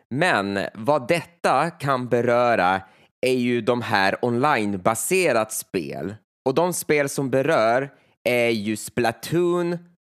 Men 0.10 0.60
vad 0.74 1.08
detta 1.08 1.70
kan 1.70 2.08
beröra 2.08 2.82
är 3.22 3.34
ju 3.34 3.62
de 3.62 3.82
här 3.82 4.26
onlinebaserat 4.26 5.52
spel. 5.52 6.16
Och 6.46 6.56
de 6.56 6.74
spel 6.74 7.10
som 7.10 7.30
berör 7.30 7.90
är 8.24 8.50
ju 8.50 8.76
Splatoon 8.76 9.78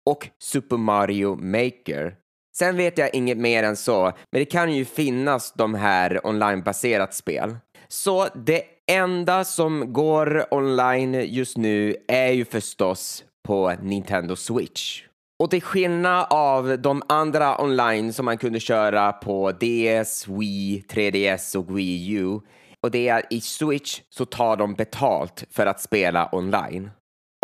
och 0.10 0.30
Super 0.40 0.78
Mario 0.78 1.36
Maker. 1.36 2.16
Sen 2.58 2.78
vet 2.78 2.98
jag 2.98 3.16
inget 3.16 3.38
mer 3.38 3.64
än 3.64 3.76
så, 3.76 4.04
men 4.04 4.40
det 4.40 4.46
kan 4.46 4.74
ju 4.74 4.86
finnas 4.86 5.54
de 5.54 5.74
här 5.74 6.28
onlinebaserat 6.28 7.14
spel. 7.14 7.56
Så 7.88 8.28
det 8.36 8.64
enda 8.92 9.44
som 9.44 9.94
går 9.94 10.54
online 10.54 11.14
just 11.14 11.58
nu 11.58 11.96
är 12.08 12.32
ju 12.32 12.46
förstås 12.46 13.24
på 13.48 13.74
Nintendo 13.82 14.36
Switch. 14.36 15.04
Och 15.44 15.50
till 15.50 15.62
skillnad 15.62 16.28
av 16.30 16.80
de 16.80 17.02
andra 17.10 17.62
online 17.62 18.14
som 18.14 18.26
man 18.26 18.38
kunde 18.38 18.60
köra 18.60 19.12
på 19.12 19.52
DS, 19.52 20.28
Wii, 20.28 20.84
3DS 20.90 21.58
och 21.58 21.78
Wii 21.78 22.12
U 22.12 22.40
och 22.86 22.92
det 22.92 23.08
är 23.08 23.24
i 23.30 23.42
Switch 23.42 24.02
så 24.10 24.26
tar 24.26 24.58
de 24.58 24.74
betalt 24.74 25.44
för 25.52 25.66
att 25.66 25.82
spela 25.82 26.30
online. 26.32 26.92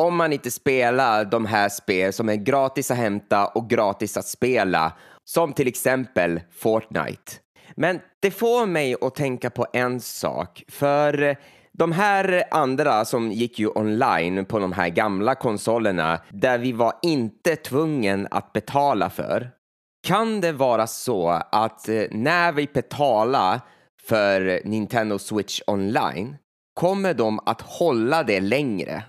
Om 0.01 0.15
man 0.15 0.33
inte 0.33 0.51
spelar 0.51 1.25
de 1.25 1.45
här 1.45 1.69
spel 1.69 2.13
som 2.13 2.29
är 2.29 2.35
gratis 2.35 2.91
att 2.91 2.97
hämta 2.97 3.47
och 3.47 3.69
gratis 3.69 4.17
att 4.17 4.25
spela, 4.25 4.93
som 5.25 5.53
till 5.53 5.67
exempel 5.67 6.41
Fortnite. 6.51 7.31
Men 7.75 7.99
det 8.19 8.31
får 8.31 8.65
mig 8.65 8.95
att 9.01 9.15
tänka 9.15 9.49
på 9.49 9.67
en 9.73 10.01
sak, 10.01 10.63
för 10.69 11.23
eh, 11.23 11.35
de 11.71 11.91
här 11.91 12.43
andra 12.51 13.05
som 13.05 13.31
gick 13.31 13.59
ju 13.59 13.67
online 13.67 14.45
på 14.45 14.59
de 14.59 14.71
här 14.71 14.89
gamla 14.89 15.35
konsolerna 15.35 16.21
där 16.29 16.57
vi 16.57 16.71
var 16.71 16.93
inte 17.01 17.55
tvungen 17.55 18.27
att 18.31 18.53
betala 18.53 19.09
för. 19.09 19.49
Kan 20.07 20.41
det 20.41 20.51
vara 20.51 20.87
så 20.87 21.29
att 21.51 21.89
eh, 21.89 22.03
när 22.11 22.51
vi 22.51 22.67
betalar 22.73 23.59
för 24.07 24.61
Nintendo 24.65 25.19
Switch 25.19 25.61
online 25.67 26.37
kommer 26.73 27.13
de 27.13 27.39
att 27.45 27.61
hålla 27.61 28.23
det 28.23 28.39
längre? 28.39 29.03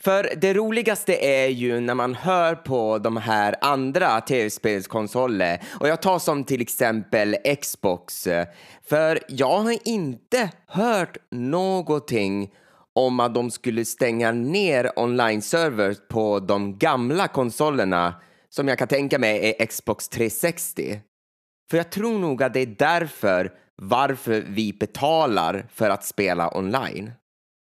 För 0.00 0.32
det 0.36 0.54
roligaste 0.54 1.16
är 1.26 1.48
ju 1.48 1.80
när 1.80 1.94
man 1.94 2.14
hör 2.14 2.54
på 2.54 2.98
de 2.98 3.16
här 3.16 3.54
andra 3.60 4.20
tv-spelskonsoler 4.20 5.62
och 5.80 5.88
jag 5.88 6.02
tar 6.02 6.18
som 6.18 6.44
till 6.44 6.60
exempel 6.60 7.36
Xbox. 7.62 8.28
För 8.88 9.18
jag 9.28 9.58
har 9.58 9.88
inte 9.88 10.50
hört 10.66 11.16
någonting 11.30 12.50
om 12.92 13.20
att 13.20 13.34
de 13.34 13.50
skulle 13.50 13.84
stänga 13.84 14.32
ner 14.32 14.98
online-servers 14.98 15.96
på 16.08 16.40
de 16.40 16.78
gamla 16.78 17.28
konsolerna 17.28 18.14
som 18.48 18.68
jag 18.68 18.78
kan 18.78 18.88
tänka 18.88 19.18
mig 19.18 19.54
är 19.58 19.66
Xbox 19.66 20.08
360. 20.08 21.00
För 21.70 21.76
jag 21.76 21.90
tror 21.90 22.18
nog 22.18 22.42
att 22.42 22.54
det 22.54 22.60
är 22.60 22.76
därför 22.78 23.52
varför 23.82 24.44
vi 24.48 24.72
betalar 24.72 25.66
för 25.72 25.90
att 25.90 26.04
spela 26.04 26.56
online. 26.58 27.12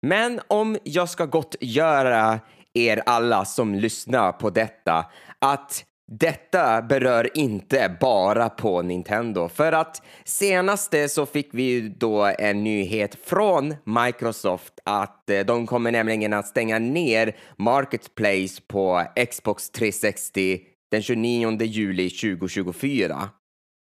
Men 0.02 0.42
om 0.48 0.78
jag 0.84 1.10
ska 1.10 1.26
gottgöra 1.26 2.40
er 2.74 3.04
alla 3.06 3.46
som 3.46 3.76
lyssnar 3.76 4.32
på 4.32 4.50
detta 4.50 5.06
att 5.40 5.86
detta 6.12 6.82
berör 6.82 7.38
inte 7.38 7.98
bara 8.00 8.50
på 8.50 8.82
Nintendo 8.82 9.50
för 9.50 9.72
att 9.72 10.02
senaste 10.26 11.10
så 11.10 11.26
fick 11.26 11.50
vi 11.52 11.90
då 11.90 12.26
en 12.40 12.64
nyhet 12.64 13.18
från 13.26 13.76
Microsoft 13.84 14.74
att 14.86 15.30
eh, 15.30 15.40
de 15.40 15.68
kommer 15.68 15.92
nämligen 15.92 16.34
att 16.34 16.48
stänga 16.48 16.80
ner 16.80 17.36
Marketplace 17.58 18.62
på 18.68 19.04
Xbox 19.32 19.70
360 19.70 20.60
den 20.92 21.02
29 21.02 21.62
juli 21.62 22.10
2024. 22.10 23.30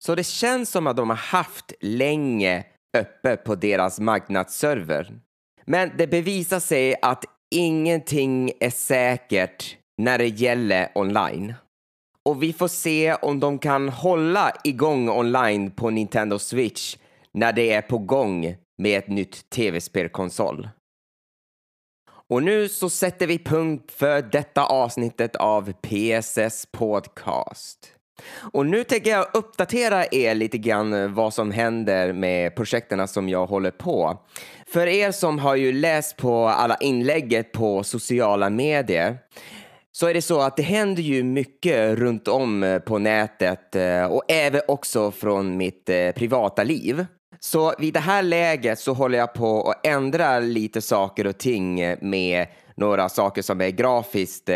Så 0.05 0.15
det 0.15 0.23
känns 0.23 0.69
som 0.69 0.87
att 0.87 0.97
de 0.97 1.09
har 1.09 1.17
haft 1.17 1.73
länge 1.81 2.63
öppet 2.97 3.43
på 3.43 3.55
deras 3.55 3.99
marknadsserver. 3.99 5.19
Men 5.65 5.91
det 5.97 6.07
bevisar 6.07 6.59
sig 6.59 6.95
att 7.01 7.25
ingenting 7.55 8.51
är 8.59 8.69
säkert 8.69 9.77
när 9.97 10.17
det 10.17 10.27
gäller 10.27 10.89
online. 10.95 11.53
Och 12.25 12.43
vi 12.43 12.53
får 12.53 12.67
se 12.67 13.13
om 13.13 13.39
de 13.39 13.59
kan 13.59 13.89
hålla 13.89 14.51
igång 14.63 15.09
online 15.09 15.71
på 15.71 15.89
Nintendo 15.89 16.39
Switch 16.39 16.97
när 17.31 17.53
det 17.53 17.71
är 17.71 17.81
på 17.81 17.97
gång 17.97 18.55
med 18.77 18.97
ett 18.97 19.07
nytt 19.07 19.49
tv-spelkonsol. 19.49 20.69
Och 22.27 22.43
nu 22.43 22.69
så 22.69 22.89
sätter 22.89 23.27
vi 23.27 23.39
punkt 23.39 23.91
för 23.91 24.21
detta 24.21 24.65
avsnittet 24.65 25.35
av 25.35 25.73
PSS 25.73 26.67
Podcast. 26.71 27.91
Och 28.53 28.65
nu 28.65 28.83
tänker 28.83 29.11
jag 29.11 29.27
uppdatera 29.33 30.05
er 30.11 30.35
lite 30.35 30.57
grann 30.57 31.13
vad 31.13 31.33
som 31.33 31.51
händer 31.51 32.13
med 32.13 32.55
projekten 32.55 33.07
som 33.07 33.29
jag 33.29 33.45
håller 33.45 33.71
på. 33.71 34.17
För 34.69 34.87
er 34.87 35.11
som 35.11 35.39
har 35.39 35.55
ju 35.55 35.71
läst 35.71 36.17
på 36.17 36.47
alla 36.47 36.75
inlägget 36.75 37.51
på 37.51 37.83
sociala 37.83 38.49
medier 38.49 39.17
så 39.91 40.07
är 40.07 40.13
det 40.13 40.21
så 40.21 40.41
att 40.41 40.57
det 40.57 40.63
händer 40.63 41.03
ju 41.03 41.23
mycket 41.23 41.97
runt 41.97 42.27
om 42.27 42.63
eh, 42.63 42.79
på 42.79 42.97
nätet 42.97 43.75
eh, 43.75 44.05
och 44.05 44.23
även 44.27 44.61
också 44.67 45.11
från 45.11 45.57
mitt 45.57 45.89
eh, 45.89 46.11
privata 46.11 46.63
liv. 46.63 47.05
Så 47.39 47.73
vid 47.79 47.93
det 47.93 47.99
här 47.99 48.23
läget 48.23 48.79
så 48.79 48.93
håller 48.93 49.17
jag 49.17 49.33
på 49.33 49.69
att 49.69 49.87
ändra 49.87 50.39
lite 50.39 50.81
saker 50.81 51.27
och 51.27 51.37
ting 51.37 51.95
med 52.01 52.47
några 52.75 53.09
saker 53.09 53.41
som 53.41 53.61
är 53.61 53.69
grafiskt 53.69 54.49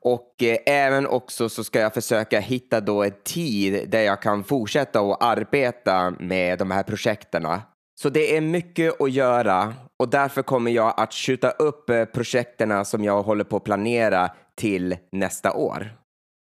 och 0.00 0.42
även 0.66 1.06
också 1.06 1.48
så 1.48 1.64
ska 1.64 1.80
jag 1.80 1.94
försöka 1.94 2.40
hitta 2.40 2.80
då 2.80 3.02
en 3.02 3.12
tid 3.24 3.90
där 3.90 4.00
jag 4.00 4.22
kan 4.22 4.44
fortsätta 4.44 5.00
att 5.00 5.22
arbeta 5.22 6.10
med 6.10 6.58
de 6.58 6.70
här 6.70 6.82
projekterna. 6.82 7.62
Så 8.00 8.08
det 8.08 8.36
är 8.36 8.40
mycket 8.40 9.00
att 9.00 9.12
göra 9.12 9.74
och 9.98 10.08
därför 10.08 10.42
kommer 10.42 10.70
jag 10.70 10.94
att 10.96 11.14
skjuta 11.14 11.50
upp 11.50 11.90
eh, 11.90 12.04
projekten 12.04 12.84
som 12.84 13.04
jag 13.04 13.22
håller 13.22 13.44
på 13.44 13.56
att 13.56 13.64
planera 13.64 14.30
till 14.56 14.96
nästa 15.12 15.52
år. 15.52 15.96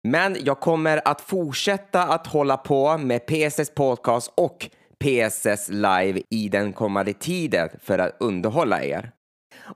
Men 0.07 0.37
jag 0.39 0.59
kommer 0.59 1.01
att 1.07 1.21
fortsätta 1.21 2.03
att 2.03 2.27
hålla 2.27 2.57
på 2.57 2.97
med 2.97 3.25
PSS 3.25 3.69
Podcast 3.75 4.33
och 4.35 4.69
PSS 4.99 5.69
Live 5.69 6.21
i 6.29 6.49
den 6.49 6.73
kommande 6.73 7.13
tiden 7.13 7.69
för 7.83 7.99
att 7.99 8.17
underhålla 8.19 8.83
er. 8.83 9.11